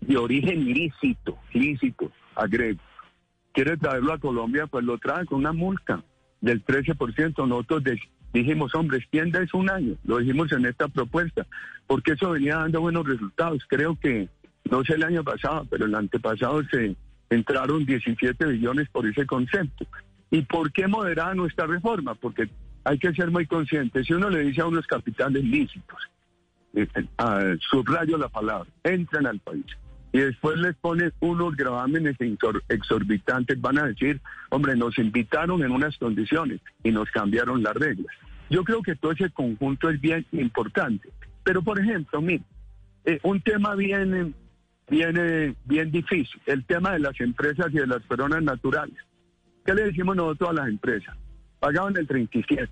de 0.01 0.17
origen 0.17 0.65
lícito, 0.65 1.38
lícito, 1.53 2.12
agrego, 2.36 2.81
quiere 3.53 3.77
traerlo 3.77 4.13
a 4.13 4.19
Colombia, 4.19 4.67
pues 4.67 4.83
lo 4.83 4.98
trae 4.98 5.25
con 5.25 5.39
una 5.39 5.53
multa 5.53 6.03
del 6.41 6.63
13%. 6.65 7.48
Nosotros 7.48 7.83
dijimos, 8.33 8.75
hombre, 8.75 8.98
extienda 8.98 9.39
un 9.53 9.69
año, 9.69 9.95
lo 10.03 10.17
dijimos 10.17 10.51
en 10.51 10.65
esta 10.65 10.88
propuesta, 10.88 11.45
porque 11.88 12.13
eso 12.13 12.31
venía 12.31 12.57
dando 12.57 12.81
buenos 12.81 13.07
resultados. 13.07 13.63
Creo 13.67 13.98
que, 14.00 14.29
no 14.69 14.83
sé 14.83 14.93
el 14.93 15.03
año 15.03 15.24
pasado, 15.24 15.65
pero 15.69 15.86
el 15.86 15.95
antepasado 15.95 16.63
se 16.65 16.95
entraron 17.29 17.86
17 17.86 18.45
billones 18.45 18.89
por 18.89 19.05
ese 19.05 19.25
concepto. 19.25 19.86
¿Y 20.31 20.41
por 20.43 20.71
qué 20.71 20.88
moderar 20.88 21.36
nuestra 21.36 21.65
reforma? 21.67 22.15
Porque 22.15 22.50
hay 22.83 22.98
que 23.00 23.13
ser 23.13 23.31
muy 23.31 23.45
conscientes. 23.45 24.07
Si 24.07 24.13
uno 24.13 24.29
le 24.29 24.41
dice 24.41 24.62
a 24.62 24.67
unos 24.67 24.86
capitales 24.88 25.43
lícitos, 25.43 26.00
eh, 26.74 26.88
eh, 26.95 27.57
subrayo 27.59 28.17
la 28.17 28.29
palabra, 28.29 28.69
entran 28.83 29.25
al 29.25 29.39
país 29.39 29.65
y 30.12 30.19
después 30.19 30.57
les 30.57 30.75
pone 30.75 31.12
unos 31.19 31.55
gravámenes 31.55 32.15
exorbitantes, 32.67 33.62
van 33.62 33.77
a 33.77 33.86
decir, 33.86 34.19
hombre, 34.50 34.75
nos 34.75 34.98
invitaron 34.98 35.63
en 35.63 35.71
unas 35.71 35.98
condiciones 35.98 36.62
y 36.83 36.91
nos 36.91 37.09
cambiaron 37.12 37.62
las 37.62 37.75
reglas. 37.75 38.13
Yo 38.50 38.63
creo 38.63 38.81
que 38.81 38.95
todo 38.95 39.12
ese 39.12 39.29
conjunto 39.29 39.89
es 39.89 40.01
bien 40.01 40.25
importante. 40.31 41.09
Pero, 41.43 41.62
por 41.62 41.79
ejemplo, 41.79 42.21
mire, 42.21 42.43
eh, 43.05 43.19
un 43.24 43.41
tema 43.41 43.75
bien, 43.75 44.33
bien, 44.89 45.55
bien 45.65 45.91
difícil, 45.91 46.41
el 46.46 46.65
tema 46.65 46.93
de 46.93 47.00
las 47.00 47.19
empresas 47.19 47.67
y 47.72 47.77
de 47.77 47.88
las 47.88 48.01
personas 48.03 48.43
naturales. 48.43 48.98
¿Qué 49.65 49.74
le 49.74 49.86
decimos 49.86 50.15
nosotros 50.15 50.50
a 50.50 50.53
las 50.53 50.67
empresas? 50.67 51.15
Pagaban 51.60 51.96
el 51.98 52.08
37. 52.08 52.69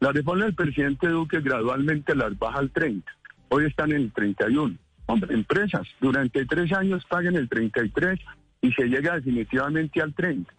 La 0.00 0.12
reforma 0.12 0.44
del 0.44 0.54
presidente 0.54 1.08
Duque 1.08 1.40
gradualmente 1.40 2.14
las 2.14 2.38
baja 2.38 2.58
al 2.58 2.70
30. 2.70 3.10
Hoy 3.48 3.66
están 3.66 3.92
en 3.92 4.02
el 4.02 4.12
31 4.12 4.76
Hombre, 5.06 5.34
empresas 5.34 5.86
durante 6.00 6.46
tres 6.46 6.72
años 6.72 7.04
paguen 7.08 7.36
el 7.36 7.48
33 7.48 8.18
y 8.62 8.72
se 8.72 8.84
llega 8.86 9.16
definitivamente 9.16 10.00
al 10.00 10.14
30. 10.14 10.52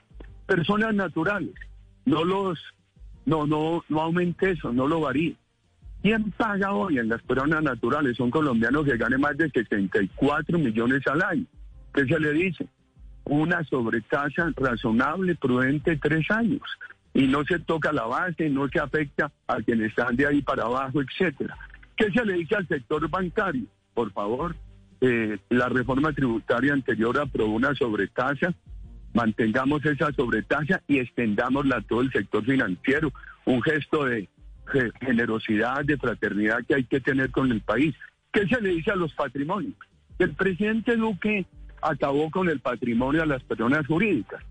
Personas 0.46 0.94
naturales, 0.94 1.56
no 2.06 2.24
los, 2.24 2.60
no, 3.26 3.48
no, 3.48 3.84
no 3.90 4.02
aumente 4.02 4.52
eso, 4.52 4.72
no 4.72 4.88
lo 4.88 5.00
varíe. 5.00 5.36
¿Quién 6.06 6.30
paga 6.38 6.72
hoy 6.72 7.00
en 7.00 7.10
las 7.10 7.20
personas 7.24 7.64
naturales? 7.64 8.16
Son 8.16 8.30
colombianos 8.30 8.86
que 8.86 8.96
ganen 8.96 9.20
más 9.20 9.36
de 9.38 9.50
74 9.50 10.60
millones 10.60 11.02
al 11.08 11.24
año. 11.24 11.46
¿Qué 11.96 12.06
se 12.06 12.20
le 12.20 12.32
dice? 12.32 12.68
Una 13.24 13.64
sobretasa 13.64 14.52
razonable, 14.56 15.34
prudente, 15.34 15.98
tres 15.98 16.30
años. 16.30 16.62
Y 17.12 17.26
no 17.26 17.44
se 17.44 17.58
toca 17.58 17.92
la 17.92 18.06
base, 18.06 18.52
no 18.52 18.70
se 18.70 18.80
afecta 18.80 19.32
a 19.48 19.56
quienes 19.64 19.90
están 19.90 20.16
de 20.16 20.28
ahí 20.28 20.44
para 20.44 20.66
abajo, 20.66 21.02
etcétera. 21.02 21.58
¿Qué 21.98 22.12
se 22.12 22.24
le 22.24 22.34
dice 22.34 22.54
al 22.54 22.68
sector 22.68 23.10
bancario? 23.10 23.66
por 23.96 24.12
favor, 24.12 24.56
eh, 25.02 25.40
la 25.50 25.70
reforma 25.70 26.14
tributaria 26.14 26.74
anterior 26.74 27.20
aprobó 27.20 27.56
una 27.56 27.74
sobretasa, 27.74 28.54
mantengamos 29.16 29.84
esa 29.84 30.12
sobretasa 30.12 30.84
y 30.88 31.00
extendámosla 31.00 31.78
a 31.78 31.82
todo 31.82 32.02
el 32.02 32.12
sector 32.12 32.46
financiero, 32.46 33.12
un 33.46 33.64
gesto 33.64 34.06
de 34.06 34.30
generosidad, 35.00 35.84
de 35.86 35.98
fraternidad 35.98 36.66
que 36.68 36.76
hay 36.76 36.84
que 36.84 37.00
tener 37.00 37.32
con 37.32 37.52
el 37.52 37.62
país. 37.62 37.96
¿Qué 38.32 38.48
se 38.48 38.60
le 38.62 38.70
dice 38.70 38.92
a 38.92 38.96
los 38.96 39.14
patrimonios? 39.14 39.76
El 40.20 40.34
presidente 40.34 40.96
Duque 40.96 41.46
acabó 41.82 42.30
con 42.32 42.50
el 42.50 42.60
patrimonio 42.60 43.22
de 43.22 43.28
las 43.28 43.44
personas 43.44 43.86
jurídicas 43.86 44.44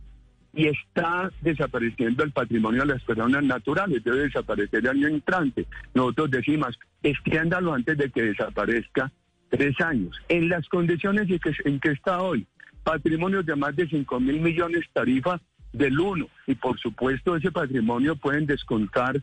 y 0.52 0.68
está 0.68 1.30
desapareciendo 1.40 2.22
el 2.22 2.30
patrimonio 2.30 2.82
de 2.82 2.94
las 2.94 3.02
personas 3.02 3.42
naturales, 3.42 4.04
debe 4.04 4.20
desaparecer 4.20 4.80
el 4.80 4.88
año 4.88 5.08
entrante. 5.08 5.66
Nosotros 5.94 6.30
decimos, 6.30 6.78
extiéndalo 7.02 7.74
antes 7.74 7.98
de 7.98 8.10
que 8.10 8.22
desaparezca 8.22 9.10
tres 9.48 9.80
años, 9.80 10.16
en 10.28 10.48
las 10.48 10.68
condiciones 10.68 11.28
en 11.28 11.38
que, 11.38 11.52
en 11.64 11.80
que 11.80 11.90
está 11.90 12.20
hoy, 12.20 12.46
patrimonios 12.84 13.46
de 13.46 13.56
más 13.56 13.74
de 13.74 13.88
5 13.88 14.20
mil 14.20 14.40
millones, 14.40 14.84
tarifa 14.92 15.40
del 15.72 15.98
1, 15.98 16.28
y 16.46 16.54
por 16.54 16.78
supuesto 16.78 17.36
ese 17.36 17.50
patrimonio 17.50 18.14
pueden 18.14 18.46
descontar 18.46 19.20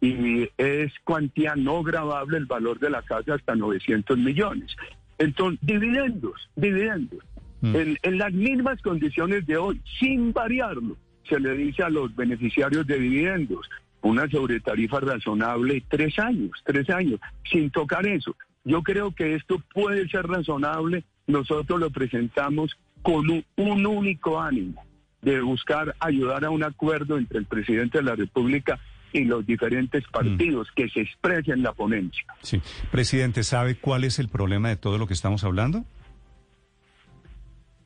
y 0.00 0.48
es 0.58 0.92
cuantía 1.04 1.54
no 1.56 1.82
grabable 1.82 2.38
el 2.38 2.46
valor 2.46 2.78
de 2.78 2.90
la 2.90 3.02
casa 3.02 3.34
hasta 3.34 3.54
900 3.54 4.18
millones. 4.18 4.76
Entonces, 5.18 5.58
dividendos, 5.62 6.50
dividendos. 6.56 7.24
Mm. 7.62 7.76
En, 7.76 7.98
en 8.02 8.18
las 8.18 8.32
mismas 8.32 8.80
condiciones 8.82 9.46
de 9.46 9.56
hoy, 9.56 9.80
sin 9.98 10.32
variarlo, 10.32 10.96
se 11.28 11.40
le 11.40 11.54
dice 11.54 11.82
a 11.82 11.90
los 11.90 12.14
beneficiarios 12.14 12.86
de 12.86 12.98
dividendos 12.98 13.68
una 14.02 14.28
sobretarifa 14.28 15.00
razonable, 15.00 15.82
tres 15.88 16.18
años, 16.18 16.52
tres 16.64 16.88
años, 16.90 17.18
sin 17.50 17.70
tocar 17.70 18.06
eso. 18.06 18.36
Yo 18.64 18.82
creo 18.82 19.12
que 19.12 19.34
esto 19.34 19.60
puede 19.72 20.08
ser 20.08 20.26
razonable. 20.26 21.04
Nosotros 21.26 21.80
lo 21.80 21.90
presentamos 21.90 22.76
con 23.02 23.24
un, 23.56 23.86
único 23.86 24.40
ánimo 24.40 24.84
de 25.22 25.40
buscar 25.40 25.94
ayudar 26.00 26.44
a 26.44 26.50
un 26.50 26.62
acuerdo 26.62 27.18
entre 27.18 27.38
el 27.38 27.46
presidente 27.46 27.98
de 27.98 28.04
la 28.04 28.16
República 28.16 28.78
y 29.16 29.24
los 29.24 29.46
diferentes 29.46 30.04
mm. 30.04 30.12
partidos 30.12 30.68
que 30.74 30.88
se 30.88 31.00
expresen 31.00 31.54
en 31.54 31.62
la 31.62 31.72
ponencia. 31.72 32.24
Sí, 32.42 32.60
presidente, 32.90 33.42
¿sabe 33.42 33.76
cuál 33.76 34.04
es 34.04 34.18
el 34.18 34.28
problema 34.28 34.68
de 34.68 34.76
todo 34.76 34.98
lo 34.98 35.06
que 35.06 35.14
estamos 35.14 35.44
hablando? 35.44 35.84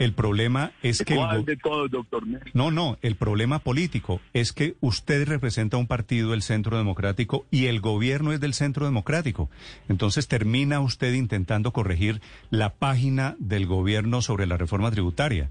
El 0.00 0.14
problema 0.14 0.72
es 0.82 1.04
que... 1.04 1.14
de 1.44 1.56
todos, 1.58 1.90
doctor 1.90 2.22
No, 2.54 2.70
no, 2.70 2.96
el 3.02 3.16
problema 3.16 3.58
político 3.58 4.22
es 4.32 4.54
que 4.54 4.75
usted 4.80 5.28
representa 5.28 5.76
un 5.76 5.87
partido 5.87 6.30
del 6.30 6.40
Centro 6.40 6.78
Democrático 6.78 7.44
y 7.50 7.66
el 7.66 7.82
gobierno 7.82 8.32
es 8.32 8.40
del 8.40 8.54
Centro 8.54 8.87
Democrático. 8.87 9.50
Entonces 9.90 10.26
termina 10.26 10.80
usted 10.80 11.12
intentando 11.12 11.75
corregir 11.75 12.22
la 12.49 12.72
página 12.72 13.37
del 13.38 13.66
gobierno 13.66 14.22
sobre 14.22 14.46
la 14.46 14.56
reforma 14.56 14.90
tributaria. 14.90 15.50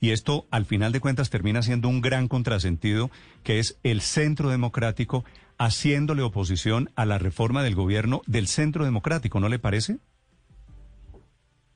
Y 0.00 0.10
esto, 0.10 0.46
al 0.50 0.66
final 0.66 0.92
de 0.92 1.00
cuentas, 1.00 1.30
termina 1.30 1.62
siendo 1.62 1.88
un 1.88 2.00
gran 2.00 2.28
contrasentido, 2.28 3.10
que 3.42 3.58
es 3.58 3.78
el 3.82 4.00
Centro 4.00 4.50
Democrático 4.50 5.24
haciéndole 5.58 6.22
oposición 6.22 6.90
a 6.96 7.06
la 7.06 7.18
reforma 7.18 7.62
del 7.62 7.74
gobierno 7.74 8.22
del 8.26 8.46
Centro 8.46 8.84
Democrático, 8.84 9.40
¿no 9.40 9.48
le 9.48 9.58
parece? 9.58 9.98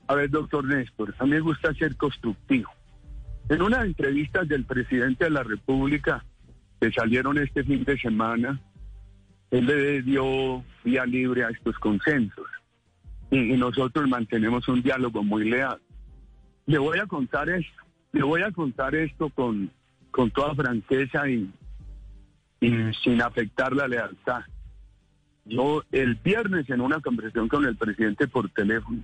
A 0.07 0.15
ver, 0.15 0.29
doctor 0.29 0.65
Néstor, 0.65 1.15
a 1.17 1.23
mí 1.23 1.31
me 1.31 1.39
gusta 1.39 1.73
ser 1.73 1.95
constructivo. 1.95 2.69
En 3.49 3.61
una 3.61 3.83
entrevista 3.83 4.43
del 4.43 4.65
presidente 4.65 5.25
de 5.25 5.31
la 5.31 5.43
República 5.43 6.23
que 6.79 6.91
salieron 6.91 7.37
este 7.37 7.63
fin 7.63 7.83
de 7.83 7.97
semana, 7.97 8.61
él 9.51 9.65
le 9.65 10.01
dio 10.01 10.63
vía 10.83 11.05
libre 11.05 11.43
a 11.43 11.49
estos 11.49 11.77
consensos 11.79 12.45
y, 13.29 13.57
nosotros 13.57 14.07
mantenemos 14.07 14.67
un 14.67 14.81
diálogo 14.81 15.23
muy 15.23 15.49
leal. 15.49 15.81
Le 16.65 16.77
voy 16.77 16.99
a 16.99 17.05
contar 17.05 17.49
esto, 17.49 17.83
le 18.11 18.23
voy 18.23 18.41
a 18.41 18.51
contar 18.51 18.95
esto 18.95 19.29
con, 19.29 19.71
con 20.11 20.31
toda 20.31 20.55
franqueza 20.55 21.29
y, 21.29 21.51
sin 22.59 23.21
afectar 23.21 23.75
la 23.75 23.87
lealtad. 23.87 24.41
Yo 25.45 25.83
el 25.91 26.15
viernes 26.15 26.69
en 26.69 26.81
una 26.81 26.99
conversación 26.99 27.47
con 27.47 27.65
el 27.65 27.75
presidente 27.75 28.27
por 28.27 28.49
teléfono, 28.49 29.03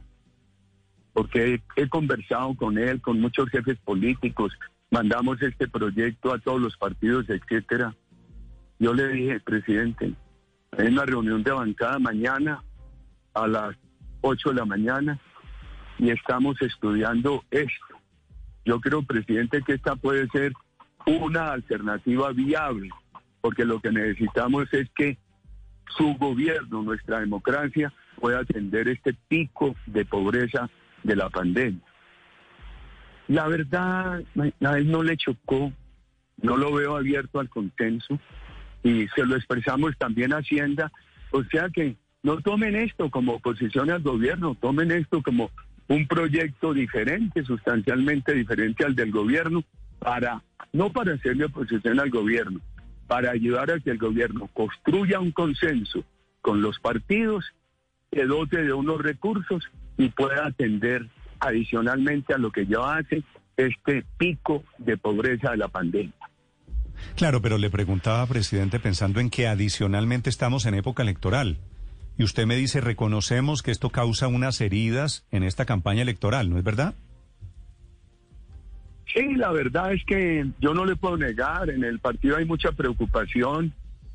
porque 1.14 1.56
he, 1.56 1.64
he 1.76 1.90
conversado 1.90 2.54
con 2.56 2.78
él, 2.78 3.02
con 3.02 3.20
muchos 3.20 3.50
jefes 3.50 3.78
políticos, 3.80 4.54
mandamos 4.92 5.42
este 5.42 5.68
proyecto 5.68 6.32
a 6.32 6.40
todos 6.40 6.62
los 6.62 6.78
partidos, 6.78 7.28
etcétera. 7.30 7.96
Yo 8.80 8.94
le 8.94 9.08
dije, 9.08 9.40
presidente, 9.40 10.14
hay 10.78 10.88
una 10.88 11.06
reunión 11.06 11.42
de 11.44 11.52
bancada 11.52 11.98
mañana 11.98 12.62
a 13.34 13.48
las 13.48 13.76
8 14.22 14.50
de 14.50 14.56
la 14.56 14.66
mañana 14.66 15.20
y 15.98 16.12
estamos 16.12 16.62
estudiando 16.62 17.44
esto. 17.50 17.97
Yo 18.68 18.82
creo, 18.82 19.02
presidente, 19.02 19.62
que 19.66 19.76
esta 19.76 19.96
puede 19.96 20.28
ser 20.28 20.52
una 21.06 21.54
alternativa 21.54 22.34
viable, 22.34 22.90
porque 23.40 23.64
lo 23.64 23.80
que 23.80 23.94
necesitamos 23.94 24.68
es 24.74 24.90
que 24.94 25.18
su 25.98 26.16
gobierno, 26.16 26.84
nuestra 26.84 27.22
democracia, 27.22 27.94
pueda 28.20 28.40
atender 28.40 28.90
este 28.90 29.16
pico 29.30 29.74
de 29.86 30.04
pobreza 30.04 30.70
de 31.04 31.16
la 31.16 31.30
pandemia. 31.30 31.80
La 33.30 33.48
verdad, 33.48 34.22
a 34.66 34.78
él 34.78 34.92
no 34.92 35.02
le 35.02 35.16
chocó, 35.16 35.72
no 36.42 36.58
lo 36.58 36.74
veo 36.74 36.98
abierto 36.98 37.40
al 37.40 37.48
consenso 37.48 38.20
y 38.84 39.08
se 39.16 39.26
lo 39.26 39.38
expresamos 39.38 39.98
también 39.98 40.34
a 40.34 40.40
Hacienda, 40.40 40.92
o 41.32 41.42
sea 41.46 41.70
que 41.70 41.96
no 42.22 42.42
tomen 42.42 42.76
esto 42.76 43.10
como 43.12 43.36
oposición 43.36 43.92
al 43.92 44.02
gobierno, 44.02 44.56
tomen 44.56 44.92
esto 44.92 45.24
como 45.24 45.52
un 45.88 46.08
proyecto 46.08 46.74
diferente, 46.74 47.44
sustancialmente 47.44 48.34
diferente 48.34 48.86
al 48.86 48.96
del 48.96 49.12
gobierno, 49.12 49.64
para 50.00 50.44
no 50.74 50.92
para 50.92 51.14
hacerle 51.14 51.46
oposición 51.46 52.00
al 52.00 52.10
gobierno, 52.10 52.60
para 53.08 53.32
ayudar 53.32 53.72
a 53.72 53.80
que 53.80 53.92
el 53.92 53.98
gobierno 53.98 54.48
construya 54.54 55.20
un 55.20 55.32
consenso 55.32 56.04
con 56.42 56.62
los 56.62 56.80
partidos, 56.80 57.46
que 58.12 58.26
dote 58.26 58.64
de 58.64 58.74
unos 58.74 59.02
recursos 59.02 59.64
y 59.98 60.10
pueda 60.10 60.48
atender 60.48 61.08
adicionalmente 61.40 62.34
a 62.34 62.38
lo 62.38 62.52
que 62.52 62.66
ya 62.66 62.98
hace 62.98 63.24
este 63.58 64.06
pico 64.18 64.64
de 64.78 64.98
pobreza 64.98 65.52
de 65.52 65.58
la 65.58 65.68
pandemia. 65.68 66.14
Claro, 67.16 67.42
pero 67.42 67.58
le 67.58 67.70
preguntaba, 67.70 68.26
presidente, 68.26 68.80
pensando 68.80 69.20
en 69.20 69.30
que 69.30 69.48
adicionalmente 69.48 70.30
estamos 70.30 70.66
en 70.66 70.76
época 70.76 71.04
electoral. 71.04 71.58
Y 72.18 72.24
usted 72.24 72.46
me 72.46 72.56
dice, 72.56 72.82
reconocemos 72.82 73.62
que 73.62 73.72
esto 73.72 73.90
causa 73.90 74.28
unas 74.28 74.60
heridas 74.62 75.26
en 75.32 75.44
esta 75.44 75.66
campaña 75.66 76.02
electoral, 76.02 76.50
¿no 76.50 76.58
es 76.58 76.64
verdad? 76.64 76.96
Sí, 79.14 79.36
la 79.36 79.52
verdad 79.52 79.94
es 79.94 80.04
que 80.04 80.46
yo 80.60 80.74
no 80.74 80.86
le 80.86 80.96
puedo 80.96 81.18
negar, 81.18 81.70
en 81.70 81.84
el 81.84 82.00
partido 82.00 82.38
hay 82.38 82.46
mucha 82.46 82.72
preocupación 82.72 83.74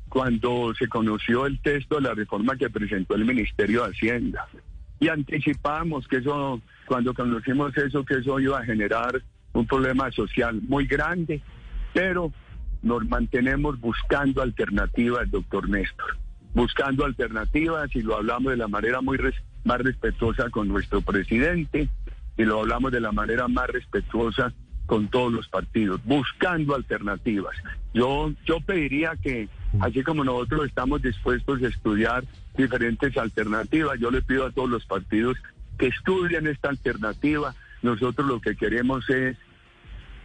cuando 0.09 0.73
se 0.77 0.87
conoció 0.87 1.47
el 1.47 1.59
texto 1.61 1.95
de 1.95 2.01
la 2.01 2.13
reforma 2.13 2.55
que 2.55 2.69
presentó 2.69 3.15
el 3.15 3.25
Ministerio 3.25 3.83
de 3.83 3.89
Hacienda. 3.89 4.47
Y 4.99 5.07
anticipamos 5.07 6.07
que 6.07 6.17
eso, 6.17 6.61
cuando 6.85 7.13
conocimos 7.13 7.75
eso, 7.77 8.05
que 8.05 8.19
eso 8.19 8.39
iba 8.39 8.59
a 8.59 8.65
generar 8.65 9.21
un 9.53 9.65
problema 9.65 10.11
social 10.11 10.61
muy 10.67 10.85
grande, 10.85 11.41
pero 11.93 12.31
nos 12.83 13.07
mantenemos 13.07 13.79
buscando 13.79 14.41
alternativas, 14.41 15.29
doctor 15.31 15.67
Néstor, 15.67 16.17
buscando 16.53 17.05
alternativas 17.05 17.95
y 17.95 18.01
lo 18.01 18.17
hablamos 18.17 18.51
de 18.51 18.57
la 18.57 18.67
manera 18.67 19.01
muy 19.01 19.17
más 19.63 19.79
respetuosa 19.79 20.49
con 20.49 20.67
nuestro 20.67 21.01
presidente 21.01 21.89
y 22.37 22.43
lo 22.43 22.59
hablamos 22.59 22.91
de 22.91 22.99
la 22.99 23.11
manera 23.11 23.47
más 23.47 23.67
respetuosa 23.67 24.53
con 24.85 25.07
todos 25.07 25.31
los 25.31 25.47
partidos, 25.47 26.01
buscando 26.03 26.75
alternativas. 26.75 27.55
Yo, 27.93 28.33
yo 28.45 28.59
pediría 28.59 29.15
que, 29.15 29.47
así 29.79 30.03
como 30.03 30.23
nosotros 30.23 30.67
estamos 30.67 31.01
dispuestos 31.01 31.61
a 31.63 31.67
estudiar 31.67 32.25
diferentes 32.57 33.15
alternativas, 33.17 33.99
yo 33.99 34.11
le 34.11 34.21
pido 34.21 34.45
a 34.45 34.51
todos 34.51 34.69
los 34.69 34.85
partidos 34.85 35.37
que 35.77 35.87
estudien 35.87 36.47
esta 36.47 36.69
alternativa. 36.69 37.55
Nosotros 37.81 38.27
lo 38.27 38.41
que 38.41 38.55
queremos 38.55 39.09
es 39.09 39.37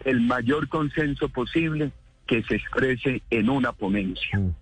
el 0.05 0.21
mayor 0.21 0.69
consenso 0.69 1.29
posible 1.29 1.93
que 2.27 2.43
se 2.43 2.57
exprese 2.57 3.23
en 3.31 3.49
una 3.49 3.73
ponencia. 3.73 4.39
Mm. 4.39 4.55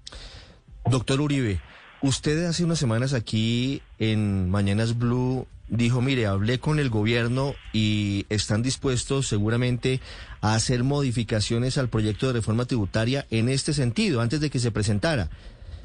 Doctor 0.90 1.20
Uribe, 1.20 1.60
usted 2.00 2.44
hace 2.44 2.64
unas 2.64 2.78
semanas 2.78 3.12
aquí 3.12 3.82
en 3.98 4.48
Mañanas 4.50 4.96
Blue 4.96 5.46
dijo, 5.68 6.00
mire, 6.00 6.26
hablé 6.26 6.60
con 6.60 6.78
el 6.78 6.90
gobierno 6.90 7.54
y 7.72 8.24
están 8.28 8.62
dispuestos 8.62 9.26
seguramente 9.26 10.00
a 10.40 10.54
hacer 10.54 10.84
modificaciones 10.84 11.76
al 11.76 11.88
proyecto 11.88 12.28
de 12.28 12.34
reforma 12.34 12.66
tributaria 12.66 13.26
en 13.30 13.48
este 13.48 13.72
sentido, 13.72 14.20
antes 14.20 14.40
de 14.40 14.48
que 14.48 14.60
se 14.60 14.70
presentara. 14.70 15.28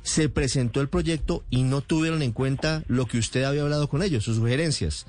Se 0.04 0.30
presentó 0.30 0.82
el 0.82 0.90
proyecto 0.90 1.44
y 1.50 1.64
no 1.64 1.82
tuvieron 1.82 2.22
en 2.22 2.32
cuenta 2.32 2.84
lo 2.88 3.08
que 3.08 3.18
usted 3.18 3.44
había 3.44 3.64
hablado 3.64 3.90
con 3.90 4.04
ellos, 4.04 4.24
sus 4.24 4.38
sugerencias. 4.38 5.08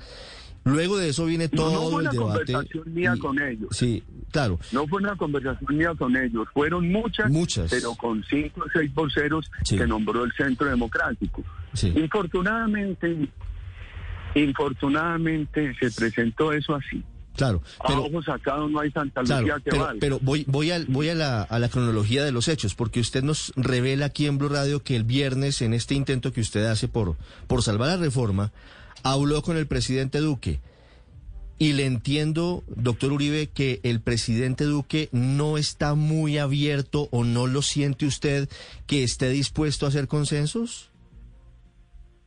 Luego 0.65 0.97
de 0.97 1.09
eso 1.09 1.25
viene 1.25 1.49
todo 1.49 1.71
no, 1.73 1.89
fue 1.89 2.01
una 2.01 2.09
el 2.09 2.15
debate. 2.17 2.53
conversación 2.53 2.93
mía 2.93 3.15
con 3.19 3.41
ellos. 3.41 3.67
Sí, 3.71 4.03
claro. 4.31 4.59
No 4.71 4.87
fue 4.87 5.01
una 5.01 5.15
conversación 5.17 5.77
mía 5.77 5.93
con 5.97 6.15
ellos. 6.15 6.47
Fueron 6.53 6.89
muchas, 6.89 7.29
muchas. 7.29 7.69
pero 7.69 7.93
con 7.95 8.23
cinco 8.29 8.61
o 8.65 8.69
seis 8.71 8.93
voceros 8.93 9.51
que 9.67 9.85
nombró 9.85 10.23
el 10.23 10.31
Centro 10.33 10.67
Democrático. 10.67 11.43
Infortunadamente, 11.95 13.27
infortunadamente 14.35 15.75
se 15.79 15.91
presentó 15.91 16.53
eso 16.53 16.75
así. 16.75 17.03
Claro, 17.35 17.63
pero, 17.87 17.97
a 17.97 18.01
ojos 18.01 18.25
sacados 18.25 18.69
no 18.69 18.79
hay 18.79 18.91
Santa 18.91 19.21
Lucía 19.21 19.55
que 19.55 19.71
pero, 19.71 19.89
pero 19.99 20.19
voy, 20.21 20.45
voy, 20.47 20.69
a, 20.69 20.79
voy 20.87 21.09
a, 21.09 21.15
la, 21.15 21.41
a 21.41 21.57
la 21.57 21.67
cronología 21.67 22.23
de 22.23 22.31
los 22.31 22.47
hechos, 22.47 22.75
porque 22.75 22.99
usted 22.99 23.23
nos 23.23 23.51
revela 23.55 24.05
aquí 24.05 24.27
en 24.27 24.37
Blue 24.37 24.49
Radio 24.49 24.83
que 24.83 24.95
el 24.95 25.03
viernes, 25.03 25.63
en 25.63 25.73
este 25.73 25.95
intento 25.95 26.31
que 26.31 26.41
usted 26.41 26.63
hace 26.65 26.87
por, 26.87 27.17
por 27.47 27.63
salvar 27.63 27.89
la 27.89 27.97
reforma, 27.97 28.51
habló 29.03 29.41
con 29.41 29.57
el 29.57 29.67
presidente 29.67 30.19
Duque. 30.19 30.59
Y 31.59 31.73
le 31.73 31.85
entiendo, 31.85 32.63
doctor 32.67 33.13
Uribe, 33.13 33.47
que 33.47 33.79
el 33.83 34.01
presidente 34.01 34.63
Duque 34.63 35.09
no 35.11 35.57
está 35.57 35.93
muy 35.93 36.37
abierto 36.37 37.07
o 37.11 37.23
no 37.23 37.47
lo 37.47 37.61
siente 37.61 38.05
usted 38.05 38.49
que 38.87 39.03
esté 39.03 39.29
dispuesto 39.29 39.85
a 39.85 39.89
hacer 39.89 40.07
consensos. 40.07 40.89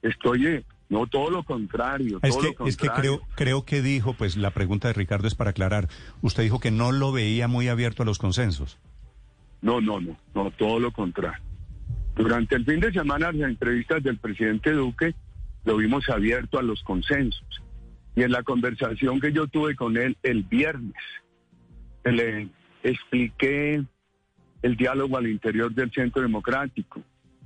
Estoy, 0.02 0.64
no 0.88 1.06
todo 1.06 1.30
lo 1.30 1.42
contrario. 1.42 2.20
Es, 2.22 2.36
que, 2.36 2.54
es 2.66 2.76
que 2.76 2.88
creo, 2.88 3.20
creo 3.34 3.64
que 3.64 3.82
dijo, 3.82 4.14
pues 4.14 4.36
la 4.36 4.52
pregunta 4.52 4.88
de 4.88 4.94
Ricardo 4.94 5.26
es 5.26 5.34
para 5.34 5.50
aclarar. 5.50 5.88
Usted 6.22 6.44
dijo 6.44 6.60
que 6.60 6.70
no 6.70 6.92
lo 6.92 7.10
veía 7.10 7.48
muy 7.48 7.68
abierto 7.68 8.04
a 8.04 8.06
los 8.06 8.18
consensos. 8.18 8.78
No, 9.60 9.80
no, 9.80 10.00
no, 10.00 10.16
no, 10.34 10.50
todo 10.52 10.78
lo 10.78 10.92
contrario. 10.92 11.42
Durante 12.14 12.54
el 12.54 12.64
fin 12.64 12.80
de 12.80 12.92
semana, 12.92 13.32
las 13.32 13.50
entrevistas 13.50 14.02
del 14.02 14.16
presidente 14.16 14.72
Duque 14.72 15.14
lo 15.66 15.76
vimos 15.76 16.08
abierto 16.08 16.58
a 16.58 16.62
los 16.62 16.82
consensos. 16.82 17.62
Y 18.14 18.22
en 18.22 18.32
la 18.32 18.42
conversación 18.42 19.20
que 19.20 19.32
yo 19.32 19.46
tuve 19.46 19.76
con 19.76 19.98
él 19.98 20.16
el 20.22 20.44
viernes, 20.44 20.94
le 22.04 22.48
expliqué 22.82 23.84
el 24.62 24.76
diálogo 24.76 25.18
al 25.18 25.26
interior 25.26 25.74
del 25.74 25.90
Centro 25.92 26.22
Democrático, 26.22 27.02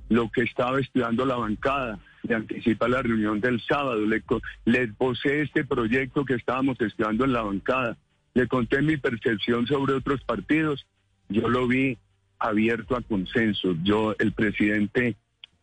lo 0.07 0.29
que 0.29 0.43
estaba 0.43 0.79
estudiando 0.79 1.25
la 1.25 1.35
bancada, 1.35 1.99
le 2.23 2.35
anticipa 2.35 2.87
la 2.87 3.01
reunión 3.01 3.41
del 3.41 3.59
sábado, 3.61 4.05
le, 4.05 4.23
le 4.65 4.83
esbocé 4.83 5.41
este 5.41 5.65
proyecto 5.65 6.23
que 6.23 6.35
estábamos 6.35 6.79
estudiando 6.79 7.25
en 7.25 7.33
la 7.33 7.41
bancada, 7.41 7.97
le 8.33 8.47
conté 8.47 8.81
mi 8.81 8.97
percepción 8.97 9.65
sobre 9.65 9.93
otros 9.93 10.21
partidos, 10.23 10.85
yo 11.27 11.49
lo 11.49 11.67
vi 11.67 11.97
abierto 12.39 12.95
a 12.95 13.01
consensos, 13.01 13.77
yo, 13.83 14.15
el 14.19 14.31
presidente 14.31 15.15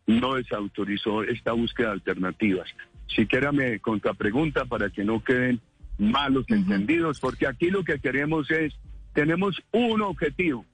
no 0.09 0.35
desautorizó 0.35 1.23
esta 1.23 1.51
búsqueda 1.51 1.89
de 1.89 1.93
alternativas. 1.93 2.67
Siquiera 3.07 3.51
me 3.51 3.79
contrapregunta 3.79 4.65
para 4.65 4.89
que 4.89 5.03
no 5.03 5.23
queden 5.23 5.61
malos 5.99 6.45
entendidos, 6.47 7.19
porque 7.19 7.45
aquí 7.45 7.69
lo 7.69 7.83
que 7.83 7.99
queremos 7.99 8.49
es, 8.49 8.73
tenemos 9.13 9.61
un 9.71 10.01
objetivo. 10.01 10.65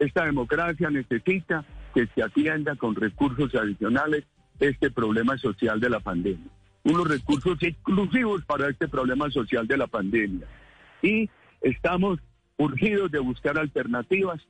Esta 0.00 0.24
democracia 0.24 0.90
necesita 0.90 1.64
que 1.94 2.08
se 2.08 2.22
atienda 2.22 2.74
con 2.74 2.96
recursos 2.96 3.54
adicionales 3.54 4.24
este 4.58 4.90
problema 4.90 5.38
social 5.38 5.78
de 5.78 5.90
la 5.90 6.00
pandemia. 6.00 6.50
Unos 6.82 7.06
recursos 7.06 7.58
exclusivos 7.60 8.44
para 8.44 8.68
este 8.68 8.88
problema 8.88 9.30
social 9.30 9.68
de 9.68 9.76
la 9.76 9.86
pandemia. 9.86 10.48
Y 11.02 11.30
estamos 11.60 12.18
urgidos 12.56 13.12
de 13.12 13.20
buscar 13.20 13.58
alternativas 13.58 14.40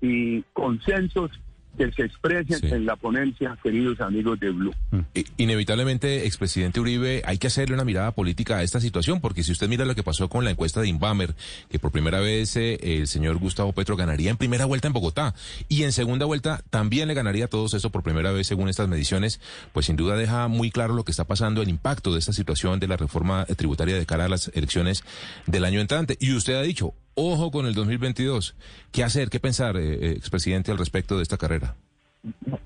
y 0.00 0.42
consensos 0.52 1.30
que 1.76 1.92
se 1.92 2.02
expresen 2.02 2.72
en 2.72 2.86
la 2.86 2.96
ponencia, 2.96 3.56
queridos 3.62 4.00
amigos 4.00 4.38
de 4.40 4.50
Blue. 4.50 4.74
Mm. 4.90 5.00
Inevitablemente, 5.36 6.26
expresidente 6.26 6.80
Uribe, 6.80 7.22
hay 7.24 7.38
que 7.38 7.46
hacerle 7.46 7.74
una 7.74 7.84
mirada 7.84 8.12
política 8.12 8.58
a 8.58 8.62
esta 8.62 8.80
situación, 8.80 9.20
porque 9.20 9.42
si 9.42 9.52
usted 9.52 9.68
mira 9.68 9.84
lo 9.84 9.94
que 9.94 10.02
pasó 10.02 10.28
con 10.28 10.44
la 10.44 10.50
encuesta 10.50 10.80
de 10.80 10.88
Inbamer, 10.88 11.34
que 11.68 11.78
por 11.78 11.92
primera 11.92 12.20
vez 12.20 12.56
eh, 12.56 12.78
el 12.82 13.06
señor 13.06 13.38
Gustavo 13.38 13.72
Petro 13.72 13.96
ganaría 13.96 14.30
en 14.30 14.36
primera 14.36 14.64
vuelta 14.64 14.86
en 14.88 14.92
Bogotá 14.92 15.34
y 15.68 15.82
en 15.82 15.92
segunda 15.92 16.26
vuelta 16.26 16.62
también 16.70 17.08
le 17.08 17.14
ganaría 17.14 17.46
a 17.46 17.48
todos 17.48 17.74
eso 17.74 17.90
por 17.90 18.02
primera 18.02 18.32
vez 18.32 18.46
según 18.46 18.68
estas 18.68 18.88
mediciones, 18.88 19.40
pues 19.72 19.86
sin 19.86 19.96
duda 19.96 20.16
deja 20.16 20.48
muy 20.48 20.70
claro 20.70 20.94
lo 20.94 21.04
que 21.04 21.10
está 21.10 21.24
pasando, 21.24 21.62
el 21.62 21.68
impacto 21.68 22.12
de 22.12 22.18
esta 22.18 22.32
situación 22.32 22.80
de 22.80 22.88
la 22.88 22.96
reforma 22.96 23.44
tributaria 23.44 23.96
de 23.96 24.06
cara 24.06 24.24
a 24.24 24.28
las 24.28 24.50
elecciones 24.54 25.04
del 25.46 25.64
año 25.64 25.80
entrante. 25.80 26.16
Y 26.20 26.32
usted 26.34 26.54
ha 26.54 26.62
dicho, 26.62 26.94
Ojo 27.18 27.50
con 27.50 27.64
el 27.64 27.72
2022. 27.72 28.54
¿Qué 28.92 29.02
hacer, 29.02 29.30
qué 29.30 29.40
pensar, 29.40 29.78
eh, 29.78 29.94
eh, 29.94 30.10
expresidente, 30.10 30.70
al 30.70 30.76
respecto 30.76 31.16
de 31.16 31.22
esta 31.22 31.38
carrera? 31.38 31.74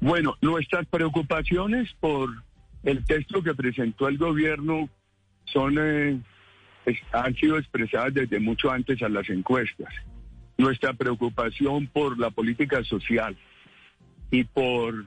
Bueno, 0.01 0.35
nuestras 0.41 0.87
preocupaciones 0.87 1.89
por 2.01 2.31
el 2.83 3.05
texto 3.05 3.45
que 3.45 3.55
presentó 3.55 4.09
el 4.09 4.19
gobierno 4.19 4.89
son 5.45 5.77
eh, 5.79 6.21
han 7.13 7.35
sido 7.37 7.59
expresadas 7.59 8.13
desde 8.13 8.41
mucho 8.41 8.73
antes 8.73 9.01
a 9.03 9.09
las 9.09 9.31
encuestas. 9.31 9.95
Nuestra 10.59 10.95
preocupación 10.95 11.87
por 11.87 12.19
la 12.19 12.31
política 12.31 12.83
social 12.83 13.37
y 14.33 14.43
por 14.43 15.05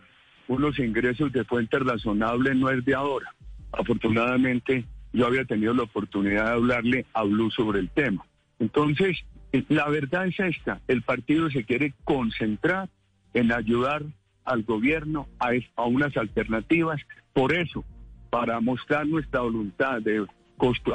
unos 0.47 0.79
ingresos 0.79 1.33
de 1.33 1.43
fuente 1.43 1.79
razonable 1.79 2.55
no 2.55 2.69
es 2.69 2.85
de 2.85 2.95
ahora. 2.95 3.35
Afortunadamente, 3.73 4.85
yo 5.11 5.27
había 5.27 5.43
tenido 5.43 5.73
la 5.73 5.83
oportunidad 5.83 6.45
de 6.45 6.51
hablarle 6.51 7.05
a 7.13 7.23
Blue 7.23 7.51
sobre 7.51 7.81
el 7.81 7.89
tema. 7.89 8.25
Entonces, 8.59 9.25
la 9.69 9.87
verdad 9.89 10.27
es 10.27 10.39
esta, 10.39 10.81
el 10.87 11.03
partido 11.03 11.49
se 11.49 11.63
quiere 11.63 11.93
concentrar 12.03 12.89
en 13.33 13.51
ayudar 13.51 14.03
al 14.45 14.63
gobierno 14.63 15.27
a, 15.39 15.83
unas 15.85 16.15
alternativas. 16.17 16.99
Por 17.33 17.53
eso, 17.53 17.83
para 18.29 18.59
mostrar 18.59 19.07
nuestra 19.07 19.41
voluntad 19.41 20.01
de 20.01 20.25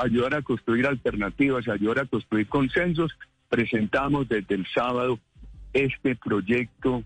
ayudar 0.01 0.35
a 0.35 0.43
construir 0.43 0.87
alternativas, 0.87 1.69
ayudar 1.69 2.01
a 2.01 2.07
construir 2.07 2.49
consensos, 2.49 3.17
presentamos 3.49 4.29
desde 4.29 4.57
el 4.57 4.67
sábado 4.75 5.19
este 5.73 6.17
proyecto 6.17 7.05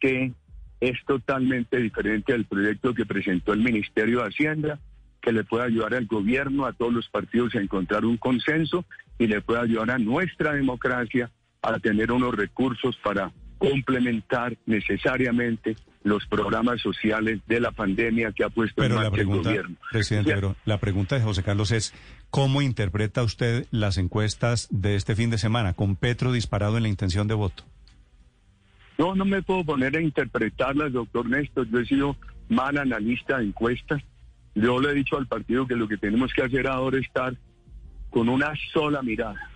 que 0.00 0.32
es 0.80 0.98
totalmente 1.06 1.78
diferente 1.78 2.34
al 2.34 2.44
proyecto 2.44 2.92
que 2.92 3.06
presentó 3.06 3.52
el 3.52 3.60
Ministerio 3.60 4.20
de 4.20 4.28
Hacienda, 4.28 4.78
que 5.24 5.32
le 5.32 5.42
puede 5.42 5.64
ayudar 5.64 5.94
al 5.94 6.04
gobierno, 6.04 6.66
a 6.66 6.74
todos 6.74 6.92
los 6.92 7.08
partidos 7.08 7.54
a 7.54 7.58
encontrar 7.58 8.04
un 8.04 8.18
consenso 8.18 8.84
y 9.18 9.26
le 9.26 9.40
puede 9.40 9.60
ayudar 9.60 9.92
a 9.92 9.98
nuestra 9.98 10.52
democracia 10.52 11.30
a 11.62 11.78
tener 11.78 12.12
unos 12.12 12.34
recursos 12.34 12.94
para 13.02 13.32
complementar 13.56 14.54
necesariamente 14.66 15.76
los 16.02 16.26
programas 16.26 16.82
sociales 16.82 17.40
de 17.46 17.58
la 17.58 17.70
pandemia 17.70 18.32
que 18.32 18.44
ha 18.44 18.50
puesto 18.50 18.82
pero 18.82 18.96
en 18.96 19.04
la 19.04 19.08
marcha 19.08 19.14
pregunta, 19.14 19.48
el 19.48 19.56
gobierno. 19.56 19.76
Presidente, 19.90 20.34
pero 20.34 20.56
la 20.66 20.76
pregunta 20.76 21.16
de 21.16 21.22
José 21.22 21.42
Carlos 21.42 21.70
es, 21.70 21.94
¿cómo 22.28 22.60
interpreta 22.60 23.22
usted 23.22 23.66
las 23.70 23.96
encuestas 23.96 24.68
de 24.70 24.94
este 24.96 25.16
fin 25.16 25.30
de 25.30 25.38
semana 25.38 25.72
con 25.72 25.96
Petro 25.96 26.32
disparado 26.32 26.76
en 26.76 26.82
la 26.82 26.90
intención 26.90 27.28
de 27.28 27.34
voto? 27.34 27.64
No, 28.98 29.14
no 29.14 29.24
me 29.24 29.40
puedo 29.42 29.64
poner 29.64 29.96
a 29.96 30.02
interpretarlas, 30.02 30.92
doctor 30.92 31.26
Néstor. 31.26 31.66
Yo 31.70 31.80
he 31.80 31.86
sido 31.86 32.16
mal 32.50 32.76
analista 32.76 33.38
de 33.38 33.46
encuestas. 33.46 34.02
Yo 34.54 34.80
le 34.80 34.90
he 34.90 34.94
dicho 34.94 35.16
al 35.16 35.26
partido 35.26 35.66
que 35.66 35.76
lo 35.76 35.88
que 35.88 35.96
tenemos 35.96 36.32
que 36.32 36.42
hacer 36.42 36.66
ahora 36.66 36.98
es 36.98 37.06
estar 37.06 37.34
con 38.10 38.28
una 38.28 38.52
sola 38.72 39.02
mirada, 39.02 39.50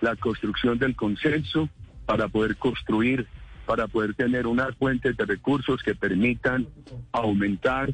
la 0.00 0.16
construcción 0.16 0.78
del 0.78 0.94
consenso 0.94 1.68
para 2.04 2.28
poder 2.28 2.56
construir 2.56 3.26
para 3.66 3.86
poder 3.86 4.14
tener 4.14 4.46
unas 4.46 4.74
fuentes 4.76 5.16
de 5.16 5.24
recursos 5.24 5.82
que 5.82 5.94
permitan 5.94 6.66
aumentar 7.12 7.92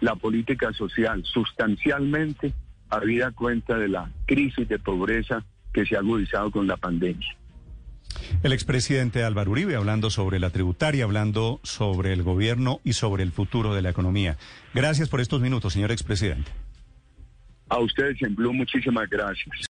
la 0.00 0.16
política 0.16 0.72
social 0.72 1.22
sustancialmente 1.24 2.52
habida 2.90 3.32
cuenta 3.32 3.78
de 3.78 3.88
la 3.88 4.10
crisis 4.26 4.68
de 4.68 4.78
pobreza 4.78 5.44
que 5.72 5.86
se 5.86 5.96
ha 5.96 6.00
agudizado 6.00 6.50
con 6.50 6.66
la 6.66 6.76
pandemia. 6.76 7.36
El 8.42 8.52
expresidente 8.52 9.24
Álvaro 9.24 9.50
Uribe 9.50 9.76
hablando 9.76 10.10
sobre 10.10 10.38
la 10.38 10.50
tributaria, 10.50 11.04
hablando 11.04 11.60
sobre 11.62 12.12
el 12.12 12.22
gobierno 12.22 12.80
y 12.84 12.94
sobre 12.94 13.22
el 13.22 13.32
futuro 13.32 13.74
de 13.74 13.82
la 13.82 13.90
economía. 13.90 14.36
Gracias 14.74 15.08
por 15.08 15.20
estos 15.20 15.40
minutos, 15.40 15.72
señor 15.72 15.92
expresidente. 15.92 16.50
A 17.68 17.78
ustedes 17.78 18.22
en 18.22 18.34
Blue, 18.34 18.52
muchísimas 18.52 19.08
gracias. 19.10 19.65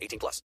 18 0.00 0.18
plus. 0.18 0.38